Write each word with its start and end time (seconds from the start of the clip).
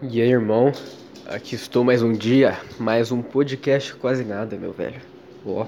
E 0.00 0.22
aí, 0.22 0.30
irmão? 0.30 0.70
Aqui 1.26 1.56
estou 1.56 1.82
mais 1.82 2.04
um 2.04 2.12
dia, 2.12 2.56
mais 2.78 3.10
um 3.10 3.20
podcast 3.20 3.96
quase 3.96 4.22
nada, 4.24 4.56
meu 4.56 4.72
velho. 4.72 5.00
Ó, 5.44 5.66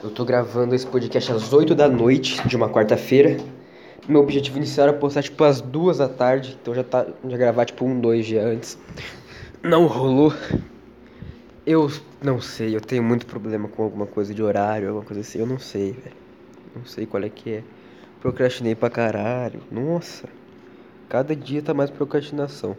eu 0.00 0.10
tô 0.10 0.24
gravando 0.24 0.76
esse 0.76 0.86
podcast 0.86 1.32
às 1.32 1.52
8 1.52 1.74
da 1.74 1.88
noite 1.88 2.40
de 2.46 2.54
uma 2.56 2.68
quarta-feira. 2.68 3.36
Meu 4.06 4.20
objetivo 4.20 4.58
inicial 4.58 4.86
era 4.86 4.96
postar 4.96 5.24
tipo 5.24 5.42
às 5.42 5.60
duas 5.60 5.98
da 5.98 6.08
tarde, 6.08 6.56
então 6.62 6.72
já 6.72 6.84
tá 6.84 7.04
já 7.28 7.36
gravar 7.36 7.64
tipo 7.64 7.84
um, 7.84 7.98
dois 7.98 8.26
dias 8.26 8.44
antes. 8.44 8.78
Não 9.60 9.86
rolou. 9.88 10.32
Eu 11.66 11.90
não 12.22 12.40
sei, 12.40 12.76
eu 12.76 12.80
tenho 12.80 13.02
muito 13.02 13.26
problema 13.26 13.66
com 13.66 13.82
alguma 13.82 14.06
coisa 14.06 14.32
de 14.32 14.40
horário, 14.40 14.86
alguma 14.86 15.04
coisa 15.04 15.22
assim, 15.22 15.40
eu 15.40 15.46
não 15.46 15.58
sei, 15.58 15.90
velho. 15.94 16.16
Não 16.76 16.84
sei 16.84 17.06
qual 17.06 17.24
é 17.24 17.28
que 17.28 17.54
é. 17.54 17.64
Procrastinei 18.20 18.76
pra 18.76 18.88
caralho. 18.88 19.60
Nossa. 19.68 20.28
Cada 21.08 21.34
dia 21.34 21.60
tá 21.60 21.74
mais 21.74 21.90
procrastinação. 21.90 22.76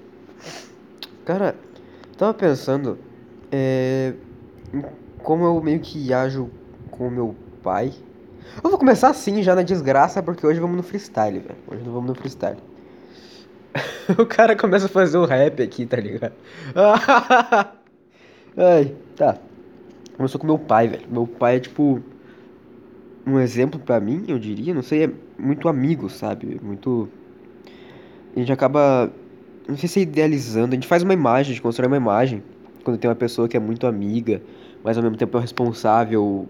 Cara, 1.26 1.56
tava 2.18 2.34
pensando 2.34 2.98
é, 3.52 4.14
como 5.24 5.46
eu 5.46 5.62
meio 5.62 5.80
que 5.80 6.14
ajo 6.14 6.50
com 6.92 7.08
o 7.08 7.12
meu 7.12 7.36
pai. 7.62 7.94
Eu 8.64 8.70
vou 8.70 8.80
começar 8.80 9.10
assim 9.10 9.44
já 9.44 9.56
na 9.56 9.62
desgraça, 9.62 10.24
porque 10.24 10.46
hoje 10.46 10.60
vamos 10.60 10.78
no 10.78 10.84
freestyle, 10.84 11.40
velho. 11.40 11.60
Hoje 11.68 11.84
não 11.84 11.94
vamos 11.94 12.10
no 12.10 12.16
freestyle. 12.16 12.58
o 14.18 14.26
cara 14.26 14.56
começa 14.56 14.88
a 14.88 14.90
fazer 14.90 15.18
um 15.18 15.26
rap 15.26 15.62
aqui, 15.62 15.86
tá 15.86 15.98
ligado? 15.98 16.34
Ai, 18.58 18.96
tá. 19.16 19.38
Começou 20.18 20.42
com 20.42 20.48
meu 20.48 20.58
pai, 20.58 20.88
velho. 20.88 21.06
Meu 21.10 21.28
pai 21.28 21.58
é 21.58 21.60
tipo 21.60 22.02
um 23.26 23.40
exemplo 23.40 23.80
pra 23.80 24.00
mim, 24.00 24.26
eu 24.28 24.40
diria, 24.40 24.74
não 24.74 24.82
sei, 24.82 25.06
é 25.06 25.12
muito 25.38 25.70
amigo, 25.70 26.10
sabe? 26.10 26.60
Muito. 26.62 27.08
A 28.36 28.40
gente 28.40 28.52
acaba. 28.52 29.12
Não 29.70 29.78
sei 29.78 29.88
se 29.88 30.00
é 30.00 30.04
idealizando, 30.04 30.72
a 30.72 30.76
gente 30.76 30.88
faz 30.88 31.04
uma 31.04 31.14
imagem, 31.14 31.52
a 31.52 31.54
gente 31.54 31.62
constrói 31.62 31.88
uma 31.88 31.98
imagem 31.98 32.42
quando 32.84 32.98
tem 32.98 33.08
uma 33.08 33.16
pessoa 33.16 33.48
que 33.48 33.56
é 33.56 33.60
muito 33.60 33.86
amiga, 33.86 34.42
mas 34.84 34.98
ao 34.98 35.04
mesmo 35.04 35.16
tempo 35.16 35.38
é 35.38 35.42
responsável. 35.42 36.48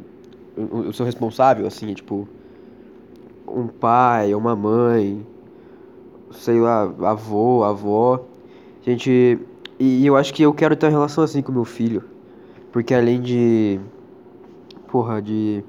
Eu, 0.56 0.94
sou 0.94 1.06
responsável, 1.06 1.68
assim, 1.68 1.94
tipo. 1.94 2.28
Um 3.46 3.68
pai, 3.68 4.34
uma 4.34 4.56
mãe, 4.56 5.26
sei 6.32 6.60
lá, 6.60 6.84
avô, 7.02 7.64
avó. 7.64 8.24
Gente. 8.84 9.40
E 9.78 10.06
eu 10.06 10.16
acho 10.16 10.34
que 10.34 10.44
eu 10.44 10.54
quero 10.54 10.76
ter 10.76 10.86
uma 10.86 10.92
relação 10.92 11.24
assim 11.24 11.42
com 11.42 11.52
meu 11.52 11.66
filho. 11.66 12.04
Porque 12.72 12.94
além 12.94 13.22
de. 13.22 13.80
Porra, 14.88 15.22
de 15.22 15.64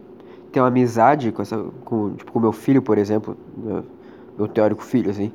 ter 0.53 0.61
uma 0.61 0.69
amizade 0.69 1.33
com 1.33 1.43
essa. 1.43 1.57
Com, 1.85 2.15
tipo, 2.15 2.31
com 2.31 2.39
meu 2.39 2.53
filho, 2.53 2.83
por 2.83 2.97
exemplo. 2.97 3.37
Meu, 3.57 3.85
meu 4.39 4.47
teórico 4.49 4.85
filho, 4.85 5.11
assim. 5.11 5.33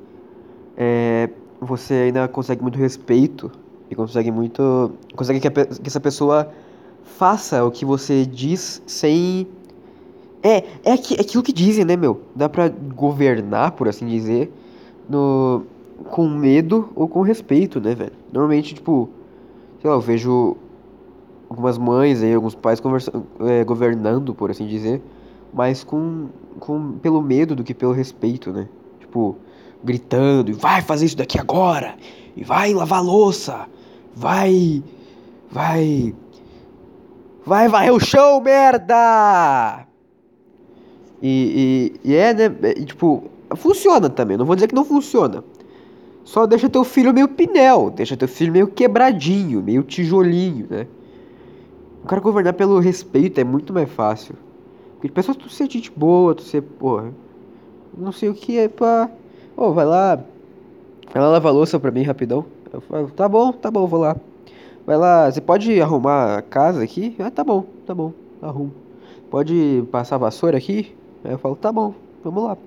É, 0.77 1.29
você 1.65 1.93
ainda 1.93 2.27
consegue 2.27 2.61
muito 2.61 2.77
respeito. 2.77 3.51
E 3.89 3.95
consegue 3.95 4.31
muito. 4.31 4.91
Consegue 5.15 5.39
que, 5.39 5.47
a, 5.47 5.51
que 5.51 5.87
essa 5.87 5.99
pessoa 5.99 6.49
faça 7.03 7.63
o 7.63 7.71
que 7.71 7.85
você 7.85 8.25
diz 8.25 8.81
sem. 8.87 9.47
É, 10.41 10.57
é, 10.57 10.91
é 10.91 11.21
aquilo 11.21 11.43
que 11.43 11.53
dizem, 11.53 11.85
né, 11.85 11.95
meu? 11.95 12.21
Dá 12.35 12.47
pra 12.47 12.67
governar, 12.69 13.71
por 13.71 13.87
assim 13.87 14.05
dizer, 14.05 14.51
no, 15.09 15.63
com 16.11 16.27
medo 16.27 16.89
ou 16.95 17.07
com 17.07 17.21
respeito, 17.21 17.79
né, 17.79 17.95
velho? 17.95 18.11
Normalmente, 18.31 18.75
tipo, 18.75 19.09
sei 19.81 19.89
lá, 19.89 19.95
eu 19.95 20.01
vejo 20.01 20.57
algumas 21.49 21.77
mães 21.77 22.21
aí, 22.21 22.33
alguns 22.33 22.55
pais 22.55 22.79
conversando, 22.79 23.25
é, 23.41 23.63
governando, 23.63 24.33
por 24.33 24.51
assim 24.51 24.67
dizer, 24.67 25.01
mas 25.53 25.83
com, 25.83 26.27
com 26.59 26.93
pelo 26.93 27.21
medo 27.21 27.55
do 27.55 27.63
que 27.63 27.73
pelo 27.73 27.91
respeito, 27.91 28.51
né? 28.51 28.67
Tipo, 28.99 29.37
gritando, 29.85 30.51
e 30.51 30.53
vai 30.53 30.81
fazer 30.81 31.05
isso 31.05 31.17
daqui 31.17 31.39
agora, 31.39 31.95
e 32.35 32.43
vai 32.43 32.73
lavar 32.73 33.03
louça, 33.03 33.67
vai, 34.15 34.83
vai, 35.51 36.13
vai 37.45 37.67
varrer 37.67 37.93
o 37.93 37.99
chão, 37.99 38.41
merda! 38.41 39.85
E, 41.21 41.93
e, 42.03 42.11
e 42.11 42.15
é, 42.15 42.33
né, 42.33 42.55
e, 42.77 42.85
tipo, 42.85 43.23
funciona 43.55 44.09
também, 44.09 44.37
não 44.37 44.45
vou 44.45 44.55
dizer 44.55 44.67
que 44.67 44.75
não 44.75 44.85
funciona. 44.85 45.43
Só 46.23 46.47
deixa 46.47 46.67
teu 46.67 46.83
filho 46.83 47.13
meio 47.13 47.27
pinel, 47.27 47.91
deixa 47.91 48.17
teu 48.17 48.27
filho 48.27 48.51
meio 48.51 48.67
quebradinho, 48.67 49.61
meio 49.61 49.83
tijolinho, 49.83 50.65
né? 50.67 50.87
O 52.03 52.07
cara 52.07 52.19
governar 52.19 52.53
pelo 52.53 52.79
respeito 52.79 53.39
é 53.39 53.43
muito 53.43 53.71
mais 53.71 53.89
fácil. 53.89 54.35
Porque 54.95 55.09
pessoas 55.09 55.37
tu 55.37 55.49
ser 55.49 55.69
gente 55.69 55.91
boa, 55.91 56.33
tu 56.33 56.41
ser, 56.41 56.61
porra, 56.61 57.13
não 57.95 58.11
sei 58.11 58.29
o 58.29 58.33
que 58.33 58.57
é 58.57 58.67
pra. 58.67 59.09
Ô, 59.57 59.67
oh, 59.67 59.73
vai 59.73 59.85
lá. 59.85 60.19
Vai 61.13 61.23
lá 61.23 61.29
lavar 61.29 61.53
louça 61.53 61.79
pra 61.79 61.91
mim 61.91 62.03
rapidão. 62.03 62.45
Eu 62.73 62.81
falo, 62.81 63.09
tá 63.09 63.29
bom, 63.29 63.51
tá 63.53 63.71
bom, 63.71 63.87
vou 63.87 63.99
lá. 64.01 64.17
Vai 64.85 64.97
lá, 64.97 65.31
você 65.31 65.39
pode 65.39 65.81
arrumar 65.81 66.37
a 66.37 66.41
casa 66.41 66.83
aqui? 66.83 67.15
Ah, 67.19 67.31
tá 67.31 67.43
bom, 67.43 67.65
tá 67.85 67.95
bom, 67.95 68.11
arrumo. 68.41 68.73
Pode 69.31 69.83
passar 69.91 70.15
a 70.15 70.19
vassoura 70.19 70.57
aqui? 70.57 70.95
Aí 71.23 71.31
eu 71.31 71.37
falo, 71.37 71.55
tá 71.55 71.71
bom, 71.71 71.93
vamos 72.23 72.43
lá. 72.43 72.57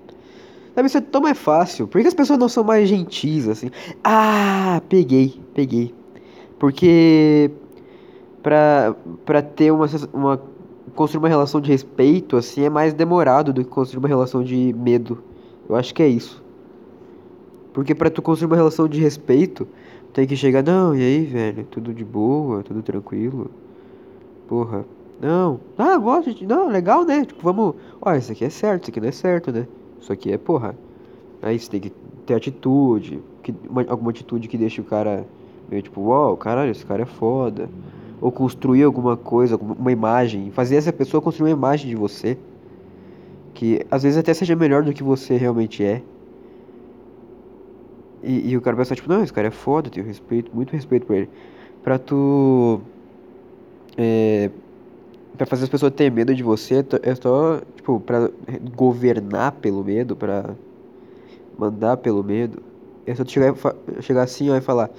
Sabe, 0.73 0.87
isso 0.87 0.97
é 0.97 1.01
tão 1.01 1.21
mais 1.21 1.37
fácil. 1.37 1.87
Por 1.87 2.01
que 2.01 2.07
as 2.07 2.13
pessoas 2.13 2.39
não 2.39 2.49
são 2.49 2.63
mais 2.63 2.89
gentis, 2.89 3.47
assim? 3.47 3.69
Ah, 4.03 4.81
peguei, 4.89 5.39
peguei. 5.53 5.93
Porque 6.57 7.51
pra, 8.41 8.95
pra 9.25 9.41
ter 9.41 9.71
uma, 9.71 9.85
uma. 10.13 10.41
construir 10.95 11.19
uma 11.19 11.29
relação 11.29 11.61
de 11.61 11.69
respeito, 11.69 12.35
assim, 12.35 12.63
é 12.63 12.69
mais 12.69 12.93
demorado 12.93 13.53
do 13.53 13.63
que 13.63 13.69
construir 13.69 13.99
uma 13.99 14.07
relação 14.07 14.43
de 14.43 14.73
medo. 14.73 15.23
Eu 15.69 15.75
acho 15.75 15.93
que 15.93 16.01
é 16.01 16.07
isso. 16.07 16.43
Porque 17.73 17.93
pra 17.93 18.09
tu 18.09 18.21
construir 18.21 18.47
uma 18.47 18.55
relação 18.55 18.87
de 18.87 18.99
respeito, 18.99 19.67
tem 20.13 20.25
que 20.25 20.35
chegar, 20.35 20.63
não, 20.63 20.95
e 20.95 21.01
aí, 21.01 21.25
velho? 21.25 21.63
Tudo 21.65 21.93
de 21.93 22.03
boa, 22.03 22.63
tudo 22.63 22.81
tranquilo. 22.81 23.51
Porra. 24.47 24.85
Não. 25.21 25.59
Ah, 25.77 25.97
gosto 25.97 26.33
de. 26.33 26.45
Não, 26.45 26.67
legal, 26.69 27.05
né? 27.05 27.25
Tipo, 27.25 27.41
vamos. 27.43 27.75
Ó, 28.01 28.13
isso 28.15 28.31
aqui 28.31 28.45
é 28.45 28.49
certo, 28.49 28.83
isso 28.83 28.91
aqui 28.91 29.01
não 29.01 29.09
é 29.09 29.11
certo, 29.11 29.51
né? 29.51 29.67
Isso 30.01 30.11
aqui 30.11 30.31
é, 30.31 30.37
porra. 30.37 30.75
Aí 31.41 31.59
você 31.59 31.69
tem 31.69 31.79
que 31.81 31.91
ter 32.25 32.33
atitude. 32.33 33.19
Que, 33.43 33.53
uma, 33.69 33.85
alguma 33.87 34.11
atitude 34.11 34.47
que 34.47 34.57
deixe 34.57 34.81
o 34.81 34.83
cara 34.83 35.25
meio 35.69 35.83
tipo, 35.83 36.01
uau, 36.01 36.35
caralho, 36.37 36.71
esse 36.71 36.85
cara 36.85 37.03
é 37.03 37.05
foda. 37.05 37.69
Ou 38.21 38.31
construir 38.31 38.83
alguma 38.83 39.15
coisa, 39.15 39.57
uma 39.57 39.91
imagem. 39.91 40.51
Fazer 40.51 40.77
essa 40.77 40.91
pessoa 40.91 41.21
construir 41.21 41.51
uma 41.51 41.57
imagem 41.57 41.89
de 41.89 41.95
você. 41.95 42.37
Que 43.53 43.85
às 43.91 44.03
vezes 44.03 44.17
até 44.17 44.33
seja 44.33 44.55
melhor 44.55 44.83
do 44.83 44.93
que 44.93 45.03
você 45.03 45.35
realmente 45.37 45.83
é. 45.83 46.01
E, 48.23 48.49
e 48.49 48.57
o 48.57 48.61
cara 48.61 48.75
pensar, 48.75 48.95
tipo, 48.95 49.09
não, 49.09 49.23
esse 49.23 49.31
cara 49.31 49.47
é 49.47 49.51
foda, 49.51 49.89
tenho 49.89 50.05
respeito, 50.05 50.51
muito 50.53 50.71
respeito 50.71 51.05
por 51.05 51.15
ele. 51.15 51.29
Pra 51.83 51.97
tu. 51.97 52.81
É, 53.97 54.49
pra 55.37 55.45
fazer 55.45 55.63
as 55.63 55.69
pessoas 55.69 55.93
terem 55.93 56.11
medo 56.11 56.35
de 56.35 56.43
você, 56.43 56.85
é 57.01 57.15
só, 57.15 57.61
tipo, 57.75 57.99
pra 57.99 58.29
governar 58.75 59.53
pelo 59.53 59.83
medo, 59.83 60.15
pra 60.15 60.55
mandar 61.57 61.97
pelo 61.97 62.23
medo. 62.23 62.61
É 63.05 63.15
só 63.15 63.23
tu 63.23 63.31
chegar, 63.31 63.55
chegar 64.01 64.23
assim 64.23 64.49
ó, 64.49 64.57
e 64.57 64.61
falar: 64.61 64.89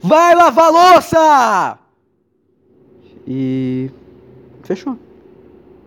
Vai 0.00 0.34
lavar 0.34 0.70
louça! 0.70 1.78
E. 3.26 3.90
Fechou. 4.62 4.96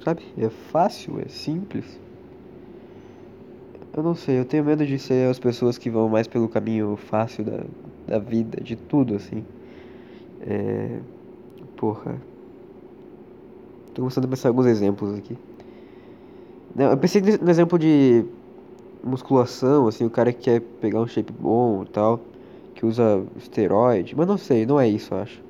Sabe? 0.03 0.23
É 0.37 0.49
fácil, 0.49 1.19
é 1.25 1.29
simples. 1.29 2.00
Eu 3.93 4.01
não 4.01 4.15
sei, 4.15 4.39
eu 4.39 4.45
tenho 4.45 4.63
medo 4.63 4.85
de 4.85 4.97
ser 4.97 5.29
as 5.29 5.37
pessoas 5.37 5.77
que 5.77 5.89
vão 5.89 6.07
mais 6.07 6.25
pelo 6.27 6.47
caminho 6.47 6.95
fácil 6.95 7.43
da, 7.43 7.63
da 8.07 8.19
vida, 8.19 8.63
de 8.63 8.75
tudo, 8.75 9.15
assim. 9.15 9.43
É. 10.41 10.99
Porra. 11.75 12.15
Tô 13.93 14.01
começando 14.01 14.25
a 14.25 14.27
pensar 14.29 14.49
alguns 14.49 14.65
exemplos 14.65 15.17
aqui. 15.17 15.37
Eu 16.77 16.97
pensei 16.97 17.21
no 17.21 17.49
exemplo 17.49 17.77
de 17.77 18.23
musculação, 19.03 19.87
assim, 19.87 20.05
o 20.05 20.09
cara 20.09 20.31
que 20.31 20.39
quer 20.39 20.61
pegar 20.61 21.01
um 21.01 21.07
shape 21.07 21.33
bom 21.33 21.83
e 21.83 21.87
tal, 21.87 22.21
que 22.75 22.85
usa 22.85 23.23
esteroide, 23.35 24.15
mas 24.15 24.27
não 24.27 24.37
sei, 24.37 24.65
não 24.65 24.79
é 24.79 24.87
isso, 24.87 25.13
eu 25.13 25.19
acho. 25.19 25.43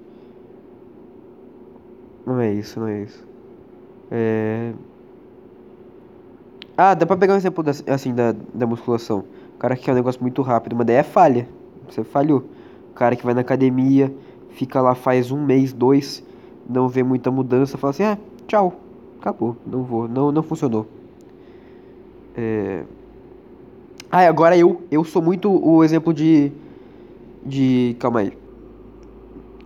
Não 2.26 2.40
é 2.40 2.52
isso, 2.52 2.80
não 2.80 2.88
é 2.88 3.04
isso. 3.04 3.28
É... 4.10 4.74
Ah, 6.84 6.96
dá 6.96 7.06
pra 7.06 7.16
pegar 7.16 7.36
um 7.36 7.38
exemplo 7.38 7.64
da, 7.64 7.70
assim 7.94 8.12
da, 8.12 8.34
da 8.56 8.66
musculação. 8.66 9.24
O 9.54 9.60
cara 9.60 9.76
que 9.76 9.84
quer 9.84 9.92
um 9.92 9.96
negócio 9.96 10.20
muito 10.20 10.42
rápido, 10.42 10.76
mas 10.76 10.88
daí 10.88 10.96
é 10.96 11.04
falha. 11.04 11.48
Você 11.88 12.04
falhou. 12.04 12.44
O 12.90 12.94
cara 12.96 13.16
que 13.16 13.24
vai 13.24 13.36
na 13.36 13.42
academia, 13.42 14.12
fica 14.50 14.82
lá 14.82 14.96
faz 14.96 15.30
um 15.30 15.46
mês, 15.46 15.72
dois, 15.72 16.24
não 16.68 16.90
vê 16.90 17.04
muita 17.04 17.30
mudança, 17.30 17.78
fala 17.78 17.92
assim, 17.92 18.02
ah, 18.02 18.18
tchau, 18.48 18.74
acabou, 19.20 19.56
não 19.64 19.84
vou, 19.84 20.08
não, 20.08 20.32
não 20.32 20.42
funcionou. 20.42 20.88
É... 22.36 22.84
Ah, 24.12 24.28
agora 24.28 24.58
eu, 24.58 24.82
eu 24.90 25.04
sou 25.04 25.22
muito 25.22 25.52
o 25.52 25.84
exemplo 25.84 26.12
de, 26.12 26.52
de, 27.46 27.96
calma 28.00 28.22
aí. 28.22 28.34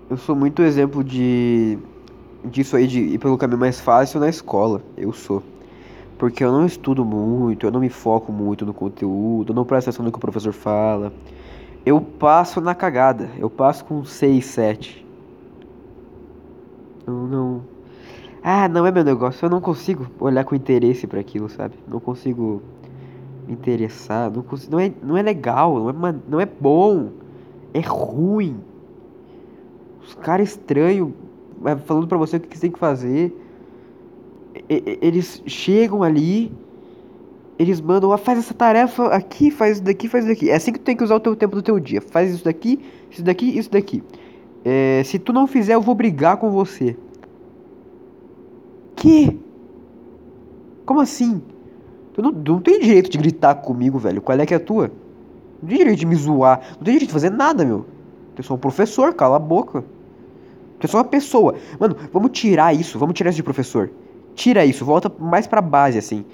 Eu 0.09 0.17
sou 0.17 0.35
muito 0.35 0.61
exemplo 0.61 1.01
de, 1.01 1.79
disso 2.43 2.75
aí, 2.75 2.85
de 2.85 2.99
ir 2.99 3.19
pelo 3.19 3.37
caminho 3.37 3.61
mais 3.61 3.79
fácil 3.79 4.19
na 4.19 4.27
escola, 4.27 4.81
eu 4.97 5.13
sou. 5.13 5.41
Porque 6.17 6.43
eu 6.43 6.51
não 6.51 6.65
estudo 6.65 7.03
muito, 7.03 7.65
eu 7.65 7.71
não 7.71 7.79
me 7.79 7.89
foco 7.89 8.31
muito 8.31 8.65
no 8.65 8.73
conteúdo, 8.73 9.51
eu 9.51 9.55
não 9.55 9.65
presto 9.65 9.89
atenção 9.89 10.05
no 10.05 10.11
que 10.11 10.17
o 10.17 10.21
professor 10.21 10.53
fala. 10.53 11.11
Eu 11.85 12.01
passo 12.01 12.59
na 12.59 12.73
cagada. 12.73 13.29
Eu 13.37 13.49
passo 13.49 13.85
com 13.85 14.03
6, 14.03 14.43
7. 14.43 15.05
Eu 17.05 17.13
não. 17.13 17.61
Ah, 18.41 18.67
não 18.67 18.85
é 18.87 18.91
meu 18.91 19.03
negócio. 19.03 19.45
Eu 19.45 19.49
não 19.49 19.61
consigo 19.61 20.07
olhar 20.19 20.43
com 20.45 20.55
interesse 20.55 21.05
para 21.05 21.19
aquilo, 21.19 21.47
sabe? 21.47 21.75
Não 21.87 21.99
consigo 21.99 22.63
me 23.47 23.53
interessar. 23.53 24.31
Não, 24.31 24.41
consigo... 24.41 24.71
não, 24.71 24.79
é, 24.79 24.91
não 25.03 25.15
é 25.15 25.21
legal. 25.21 25.93
Não 25.93 26.07
é, 26.07 26.15
não 26.27 26.39
é 26.39 26.45
bom. 26.45 27.09
É 27.71 27.81
ruim. 27.81 28.59
Os 30.01 30.15
caras 30.15 30.49
estranhos 30.49 31.11
falando 31.85 32.07
pra 32.07 32.17
você 32.17 32.37
o 32.37 32.39
que 32.39 32.55
você 32.55 32.61
tem 32.61 32.71
que 32.71 32.79
fazer. 32.79 33.44
Eles 34.67 35.41
chegam 35.45 36.01
ali 36.01 36.51
eles 37.57 37.79
mandam, 37.79 38.11
ah, 38.11 38.17
faz 38.17 38.39
essa 38.39 38.53
tarefa 38.53 39.07
aqui, 39.07 39.49
faz 39.49 39.77
isso 39.77 39.83
daqui, 39.83 40.09
faz 40.09 40.25
isso 40.25 40.33
daqui. 40.33 40.49
É 40.49 40.55
assim 40.55 40.73
que 40.73 40.79
tu 40.79 40.83
tem 40.83 40.95
que 40.95 41.03
usar 41.03 41.15
o 41.15 41.19
teu 41.19 41.35
tempo 41.35 41.55
do 41.55 41.61
teu 41.61 41.79
dia. 41.79 42.01
Faz 42.01 42.33
isso 42.33 42.43
daqui, 42.43 42.79
isso 43.09 43.23
daqui, 43.23 43.57
isso 43.57 43.71
daqui. 43.71 44.03
É, 44.63 45.01
se 45.05 45.17
tu 45.17 45.31
não 45.31 45.47
fizer, 45.47 45.75
eu 45.75 45.81
vou 45.81 45.95
brigar 45.95 46.37
com 46.37 46.49
você. 46.49 46.97
Que? 48.95 49.39
Como 50.85 50.99
assim? 50.99 51.41
Tu 52.13 52.21
não, 52.21 52.33
tu 52.33 52.53
não 52.53 52.61
tem 52.61 52.79
direito 52.79 53.09
de 53.09 53.17
gritar 53.17 53.55
comigo, 53.55 53.97
velho. 53.97 54.21
Qual 54.21 54.37
é 54.37 54.45
que 54.45 54.53
é 54.53 54.57
a 54.57 54.59
tua? 54.59 54.91
Não 55.61 55.69
tem 55.69 55.77
direito 55.77 55.99
de 55.99 56.05
me 56.05 56.15
zoar. 56.15 56.59
Não 56.71 56.83
tem 56.83 56.93
direito 56.93 57.07
de 57.07 57.13
fazer 57.13 57.29
nada, 57.29 57.63
meu. 57.63 57.85
Tu 58.35 58.41
é 58.41 58.43
só 58.43 58.55
um 58.55 58.57
professor, 58.57 59.13
cala 59.13 59.37
a 59.37 59.39
boca. 59.39 59.81
Tu 60.79 60.87
é 60.87 60.87
só 60.87 60.97
uma 60.97 61.05
pessoa. 61.05 61.55
Mano, 61.79 61.95
vamos 62.11 62.31
tirar 62.31 62.75
isso. 62.75 62.99
Vamos 62.99 63.15
tirar 63.15 63.29
isso 63.29 63.37
de 63.37 63.43
professor. 63.43 63.89
Tira 64.35 64.65
isso, 64.65 64.85
volta 64.85 65.11
mais 65.19 65.47
pra 65.47 65.61
base, 65.61 65.97
assim 65.97 66.25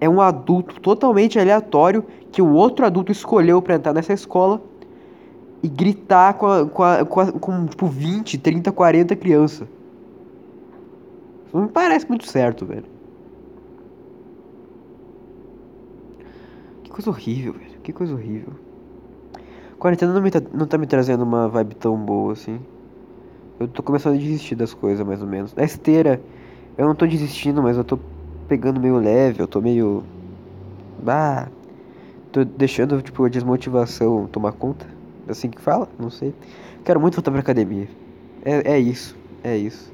é 0.00 0.08
um 0.08 0.20
adulto 0.20 0.80
totalmente 0.80 1.38
aleatório 1.38 2.04
que 2.30 2.42
o 2.42 2.52
outro 2.52 2.84
adulto 2.84 3.10
escolheu 3.10 3.62
para 3.62 3.76
entrar 3.76 3.92
nessa 3.92 4.12
escola 4.12 4.62
e 5.62 5.68
gritar 5.68 6.34
com, 6.34 6.46
a, 6.46 6.66
com, 6.66 6.82
a, 6.82 7.04
com, 7.04 7.20
a, 7.20 7.32
com 7.32 7.66
tipo 7.66 7.86
20, 7.86 8.38
30, 8.38 8.72
40 8.72 9.16
crianças. 9.16 9.66
Não 11.52 11.62
me 11.62 11.68
parece 11.68 12.06
muito 12.08 12.26
certo, 12.26 12.66
velho. 12.66 12.84
Que 16.82 16.90
coisa 16.90 17.10
horrível, 17.10 17.54
velho. 17.54 17.80
Que 17.82 17.92
coisa 17.92 18.14
horrível. 18.14 18.52
Quarentena 19.78 20.12
não, 20.12 20.20
me 20.20 20.30
tá, 20.30 20.42
não 20.52 20.66
tá 20.66 20.76
me 20.76 20.86
trazendo 20.86 21.22
uma 21.22 21.48
vibe 21.48 21.74
tão 21.76 21.96
boa 21.96 22.32
assim. 22.32 22.60
Eu 23.58 23.68
tô 23.68 23.82
começando 23.82 24.14
a 24.14 24.18
desistir 24.18 24.54
das 24.54 24.74
coisas, 24.74 25.06
mais 25.06 25.22
ou 25.22 25.28
menos. 25.28 25.54
Na 25.54 25.64
esteira, 25.64 26.20
eu 26.76 26.86
não 26.86 26.94
tô 26.94 27.06
desistindo, 27.06 27.62
mas 27.62 27.76
eu 27.76 27.84
tô 27.84 27.98
pegando 28.48 28.80
meio 28.80 28.96
leve, 28.96 29.40
eu 29.40 29.46
tô 29.46 29.60
meio. 29.60 30.02
Bah. 31.02 31.48
Tô 32.32 32.44
deixando, 32.44 33.00
tipo, 33.00 33.24
a 33.24 33.28
desmotivação 33.28 34.26
tomar 34.26 34.52
conta. 34.52 34.86
Assim 35.28 35.48
que 35.48 35.60
fala? 35.60 35.88
Não 35.98 36.10
sei. 36.10 36.34
Quero 36.84 37.00
muito 37.00 37.14
voltar 37.14 37.30
pra 37.30 37.40
academia. 37.40 37.88
É, 38.44 38.74
é 38.74 38.78
isso. 38.78 39.16
É 39.42 39.56
isso. 39.56 39.92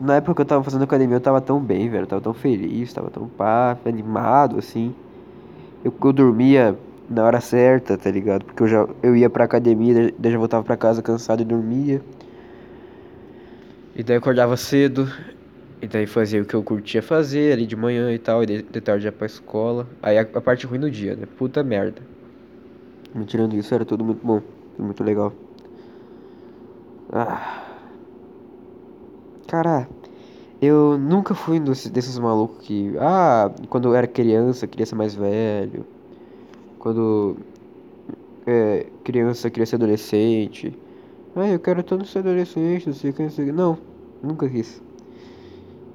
Na 0.00 0.16
época 0.16 0.36
que 0.36 0.40
eu 0.40 0.46
tava 0.46 0.64
fazendo 0.64 0.82
academia, 0.82 1.16
eu 1.16 1.20
tava 1.20 1.40
tão 1.40 1.60
bem, 1.60 1.88
velho. 1.90 2.04
Eu 2.04 2.06
tava 2.06 2.22
tão 2.22 2.32
feliz, 2.32 2.92
tava 2.92 3.10
tão 3.10 3.28
pá, 3.28 3.76
animado, 3.84 4.58
assim. 4.58 4.94
Eu, 5.84 5.92
eu 6.02 6.12
dormia 6.12 6.76
na 7.08 7.24
hora 7.24 7.40
certa, 7.40 7.98
tá 7.98 8.10
ligado? 8.10 8.44
Porque 8.44 8.62
eu 8.62 8.68
já 8.68 8.88
eu 9.02 9.14
ia 9.14 9.28
pra 9.28 9.44
academia, 9.44 10.14
daí 10.18 10.32
já 10.32 10.38
voltava 10.38 10.64
pra 10.64 10.76
casa 10.76 11.02
cansado 11.02 11.42
e 11.42 11.44
dormia. 11.44 12.00
E 13.94 14.02
daí 14.02 14.16
eu 14.16 14.20
acordava 14.20 14.56
cedo, 14.56 15.10
e 15.82 15.86
daí 15.86 16.06
fazia 16.06 16.42
o 16.42 16.44
que 16.44 16.54
eu 16.54 16.62
curtia 16.62 17.02
fazer 17.02 17.52
ali 17.52 17.66
de 17.66 17.74
manhã 17.76 18.12
e 18.12 18.18
tal, 18.18 18.42
e 18.42 18.46
de, 18.46 18.62
de 18.62 18.80
tarde 18.80 19.06
ia 19.06 19.12
pra 19.12 19.26
escola. 19.26 19.86
Aí 20.02 20.18
a, 20.18 20.22
a, 20.22 20.40
parte 20.40 20.66
ruim 20.66 20.80
do 20.80 20.90
dia, 20.90 21.16
né? 21.16 21.26
Puta 21.38 21.62
merda. 21.62 22.02
Me 23.14 23.24
tirando 23.24 23.54
isso, 23.56 23.74
era 23.74 23.84
tudo 23.84 24.04
muito 24.04 24.24
bom, 24.24 24.40
tudo 24.76 24.84
muito 24.84 25.02
legal. 25.02 25.32
Ah. 27.12 27.64
Cara, 29.46 29.88
eu 30.62 30.98
nunca 30.98 31.34
fui 31.34 31.58
um 31.58 31.64
desses, 31.64 31.90
desses 31.90 32.18
malucos 32.18 32.64
que. 32.66 32.94
Ah, 32.98 33.50
quando 33.68 33.88
eu 33.88 33.94
era 33.94 34.06
criança, 34.06 34.66
queria 34.66 34.86
ser 34.86 34.94
mais 34.94 35.14
velho. 35.14 35.86
Quando. 36.78 37.36
É, 38.46 38.86
criança, 39.04 39.50
queria 39.50 39.66
ser 39.66 39.76
adolescente. 39.76 40.76
Ah, 41.34 41.48
eu 41.48 41.58
quero 41.58 41.82
tanto 41.82 42.06
ser 42.06 42.20
adolescente, 42.20 42.86
não 42.86 42.94
sei 42.94 43.10
o 43.10 43.14
que, 43.14 43.52
não 43.52 43.90
nunca 44.22 44.48
quis. 44.48 44.80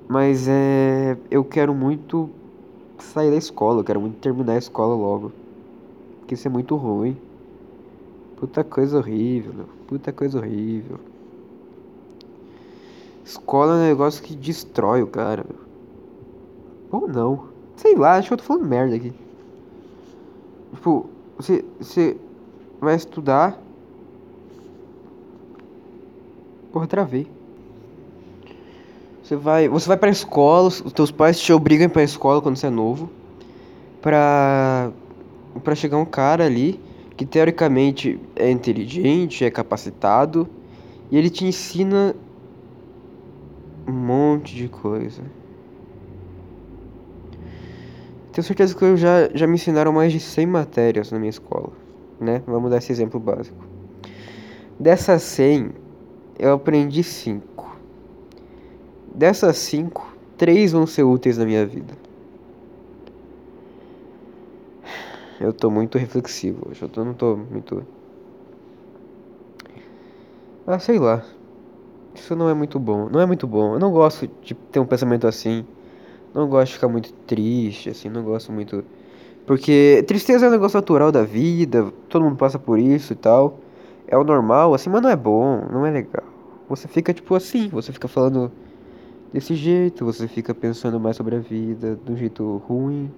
Mas 0.08 0.48
é. 0.48 1.18
Eu 1.32 1.44
quero 1.44 1.74
muito 1.74 2.30
sair 3.00 3.32
da 3.32 3.38
escola, 3.38 3.80
eu 3.80 3.84
quero 3.84 4.00
muito 4.00 4.18
terminar 4.20 4.54
a 4.54 4.58
escola 4.58 4.96
logo. 4.96 5.32
Porque 6.20 6.36
isso 6.36 6.48
é 6.48 6.52
muito 6.52 6.76
ruim. 6.76 7.18
Puta 8.38 8.64
coisa 8.64 8.98
horrível, 8.98 9.54
meu. 9.54 9.68
Puta 9.88 10.12
coisa 10.12 10.40
horrível. 10.40 11.00
Escola 13.24 13.74
é 13.74 13.76
um 13.78 13.88
negócio 13.88 14.24
que 14.24 14.36
destrói 14.36 15.02
o 15.02 15.08
cara, 15.08 15.44
meu. 15.48 15.66
Ou 16.92 17.08
não. 17.08 17.48
Sei 17.76 17.96
lá, 17.96 18.18
acho 18.18 18.28
que 18.28 18.34
eu 18.34 18.38
tô 18.38 18.44
falando 18.44 18.68
merda 18.68 18.96
aqui. 18.96 19.14
Tipo, 20.74 21.10
você, 21.38 21.66
você 21.80 22.18
vai 22.80 22.96
estudar. 22.96 23.60
Porra, 26.72 26.88
travei. 26.88 27.35
Você 29.26 29.36
vai, 29.36 29.68
você 29.68 29.88
vai 29.88 29.98
pra 29.98 30.12
escola, 30.12 30.68
os 30.68 30.94
teus 30.94 31.10
pais 31.10 31.40
te 31.40 31.52
obrigam 31.52 31.88
a 31.88 31.90
ir 31.90 31.92
pra 31.92 32.04
escola 32.04 32.40
quando 32.40 32.58
você 32.58 32.68
é 32.68 32.70
novo. 32.70 33.10
Pra, 34.00 34.92
pra 35.64 35.74
chegar 35.74 35.98
um 35.98 36.06
cara 36.06 36.46
ali 36.46 36.80
que 37.18 37.26
teoricamente 37.26 38.20
é 38.36 38.52
inteligente, 38.52 39.44
é 39.44 39.50
capacitado. 39.50 40.48
E 41.10 41.18
ele 41.18 41.32
te 41.32 41.44
ensina 41.44 42.16
um 43.88 43.92
monte 43.92 44.56
de 44.56 44.68
coisa. 44.68 45.24
Tenho 48.32 48.46
certeza 48.46 48.76
que 48.76 48.84
eu 48.84 48.96
já, 48.96 49.28
já 49.34 49.48
me 49.48 49.56
ensinaram 49.56 49.92
mais 49.92 50.14
de 50.14 50.20
100 50.20 50.46
matérias 50.46 51.12
na 51.12 51.18
minha 51.18 51.32
escola, 51.32 51.72
né? 52.20 52.44
Vamos 52.46 52.70
dar 52.70 52.78
esse 52.78 52.92
exemplo 52.92 53.20
básico. 53.20 53.58
Dessas 54.80 55.24
100, 55.24 55.72
eu 56.38 56.54
aprendi 56.54 57.02
5. 57.02 57.75
Dessas 59.16 59.56
cinco, 59.58 60.14
três 60.38 60.74
vão 60.74 60.86
ser 60.86 61.04
úteis 61.04 61.38
na 61.38 61.46
minha 61.46 61.66
vida. 61.66 61.94
Eu 65.40 65.54
tô 65.54 65.72
muito 65.72 65.98
reflexivo 65.98 66.68
hoje. 66.70 66.82
Eu 66.82 66.90
tô, 66.90 67.06
não 67.06 67.14
tô 67.14 67.38
muito. 67.38 67.86
Ah, 70.68 70.80
sei 70.80 71.00
lá. 71.00 71.24
Isso 72.14 72.36
não 72.36 72.50
é 72.50 72.54
muito 72.54 72.78
bom. 72.78 73.08
Não 73.10 73.22
é 73.22 73.26
muito 73.26 73.48
bom. 73.48 73.76
Eu 73.76 73.80
não 73.80 73.90
gosto 73.90 74.30
de 74.42 74.54
ter 74.54 74.82
um 74.82 74.86
pensamento 74.86 75.28
assim. 75.28 75.66
Não 76.34 76.50
gosto 76.50 76.68
de 76.68 76.74
ficar 76.74 76.90
muito 76.90 77.14
triste, 77.26 77.90
assim. 77.90 78.10
Não 78.10 78.22
gosto 78.22 78.52
muito. 78.52 78.84
Porque 79.46 80.04
tristeza 80.06 80.46
é 80.46 80.50
um 80.50 80.52
negócio 80.52 80.78
natural 80.78 81.10
da 81.10 81.24
vida. 81.24 81.90
Todo 82.10 82.26
mundo 82.26 82.36
passa 82.36 82.60
por 82.60 82.78
isso 82.78 83.14
e 83.14 83.16
tal. 83.16 83.60
É 84.08 84.18
o 84.18 84.26
normal, 84.26 84.74
assim, 84.74 84.90
mas 84.90 85.02
não 85.02 85.10
é 85.10 85.16
bom. 85.16 85.66
Não 85.72 85.86
é 85.86 85.92
legal. 85.92 86.26
Você 86.68 86.88
fica 86.90 87.14
tipo 87.14 87.34
assim. 87.34 87.70
Você 87.70 87.94
fica 87.94 88.10
falando 88.10 88.52
desse 89.34 89.56
jeito, 89.56 90.06
você 90.06 90.28
fica 90.28 90.54
pensando 90.54 91.00
mais 91.00 91.16
sobre 91.16 91.36
a 91.36 91.40
vida 91.40 91.98
de 92.04 92.12
um 92.12 92.16
jeito 92.18 92.62
ruim. 92.68 93.12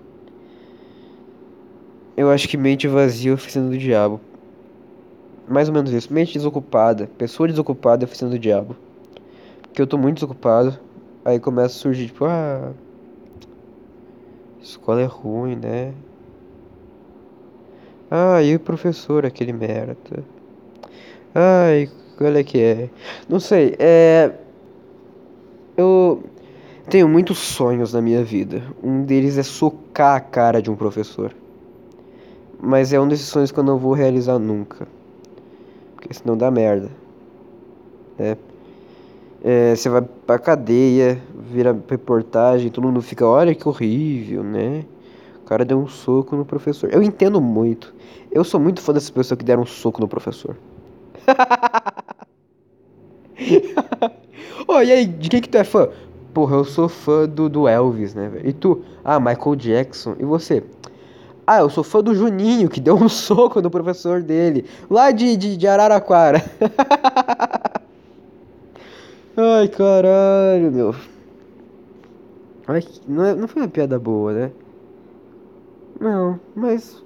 Eu 2.16 2.32
acho 2.32 2.48
que 2.48 2.58
mente 2.58 2.88
vazia 2.88 3.32
é 3.32 3.34
oficina 3.34 3.70
do 3.70 3.78
diabo. 3.78 4.20
Mais 5.48 5.70
ou 5.70 5.74
menos 5.74 5.92
isso. 5.92 6.12
Mente 6.12 6.34
desocupada, 6.34 7.08
pessoa 7.18 7.48
desocupada 7.48 8.04
é 8.04 8.06
oficina 8.06 8.32
do 8.32 8.40
diabo. 8.40 8.76
Porque 9.62 9.82
eu 9.82 9.88
tô 9.88 9.98
muito 9.98 10.16
desocupado. 10.16 10.78
Aí 11.24 11.40
começa 11.40 11.76
a 11.76 11.80
surgir, 11.80 12.08
tipo, 12.08 12.26
ah. 12.26 12.74
Escola 14.62 15.02
é 15.02 15.06
ruim, 15.06 15.56
né? 15.56 15.94
Ah, 18.10 18.42
e 18.42 18.56
o 18.56 18.60
professor, 18.60 19.26
aquele 19.26 19.54
merda. 19.54 19.96
Ai, 21.36 21.90
qual 22.18 22.36
é 22.36 22.44
que 22.44 22.60
é? 22.60 22.90
Não 23.30 23.40
sei, 23.40 23.76
é. 23.78 24.34
Eu 25.78 26.24
tenho 26.90 27.08
muitos 27.08 27.38
sonhos 27.38 27.94
na 27.94 28.02
minha 28.02 28.24
vida. 28.24 28.64
Um 28.84 29.04
deles 29.04 29.38
é 29.38 29.44
socar 29.44 30.16
a 30.16 30.20
cara 30.20 30.60
de 30.60 30.72
um 30.72 30.76
professor. 30.76 31.32
Mas 32.60 32.92
é 32.92 33.00
um 33.00 33.08
desses 33.08 33.28
sonhos 33.28 33.52
que 33.52 33.60
eu 33.60 33.64
não 33.64 33.78
vou 33.78 33.94
realizar 33.94 34.40
nunca. 34.40 34.88
Porque 35.94 36.12
senão 36.16 36.36
dá 36.36 36.50
merda. 36.50 36.90
Né? 38.18 38.36
É, 39.44 39.76
você 39.76 39.88
vai 39.88 40.02
pra 40.02 40.40
cadeia, 40.40 41.22
vira 41.52 41.78
reportagem, 41.88 42.72
todo 42.72 42.86
mundo 42.86 43.00
fica, 43.00 43.28
olha 43.28 43.54
que 43.54 43.68
horrível, 43.68 44.42
né? 44.44 44.84
O 45.44 45.46
cara 45.46 45.64
deu 45.64 45.78
um 45.78 45.88
soco 45.88 46.36
no 46.36 46.44
professor. 46.44 46.90
Eu 46.92 47.04
entendo 47.04 47.40
muito. 47.40 47.94
Eu 48.32 48.44
sou 48.44 48.60
muito 48.60 48.82
fã 48.82 48.94
dessas 48.94 49.12
pessoas 49.12 49.38
que 49.38 49.46
deram 49.46 49.62
um 49.62 49.66
soco 49.68 50.02
no 50.02 50.08
professor. 50.08 50.58
oh, 54.68 54.82
e 54.82 54.92
aí, 54.92 55.06
de 55.06 55.30
quem 55.30 55.42
que 55.42 55.50
tu 55.50 55.58
é 55.58 55.64
fã? 55.64 55.90
Porra, 56.34 56.58
eu 56.58 56.66
sou 56.66 56.90
fã 56.90 57.28
do, 57.28 57.50
do 57.50 57.68
Elvis, 57.68 58.14
né, 58.14 58.30
velho? 58.30 58.48
E 58.48 58.54
tu? 58.54 58.84
Ah, 59.04 59.20
Michael 59.20 59.56
Jackson. 59.56 60.16
E 60.20 60.26
você? 60.26 60.64
Ah, 61.46 61.60
eu 61.60 61.70
sou 61.70 61.84
fã 61.84 62.04
do 62.04 62.14
Juninho, 62.14 62.70
que 62.70 62.80
deu 62.82 62.96
um 62.96 63.08
soco 63.08 63.62
no 63.62 63.72
professor 63.72 64.22
dele, 64.22 64.66
lá 64.90 65.12
de, 65.12 65.38
de, 65.38 65.56
de 65.58 65.68
Araraquara. 65.68 66.44
Ai, 69.38 69.68
caralho, 69.68 70.72
meu. 70.72 70.96
Ai, 72.68 72.84
não, 73.08 73.24
é, 73.24 73.36
não 73.36 73.48
foi 73.48 73.62
uma 73.62 73.68
piada 73.68 73.98
boa, 74.00 74.34
né? 74.34 74.52
Não, 76.00 76.40
mas. 76.56 77.04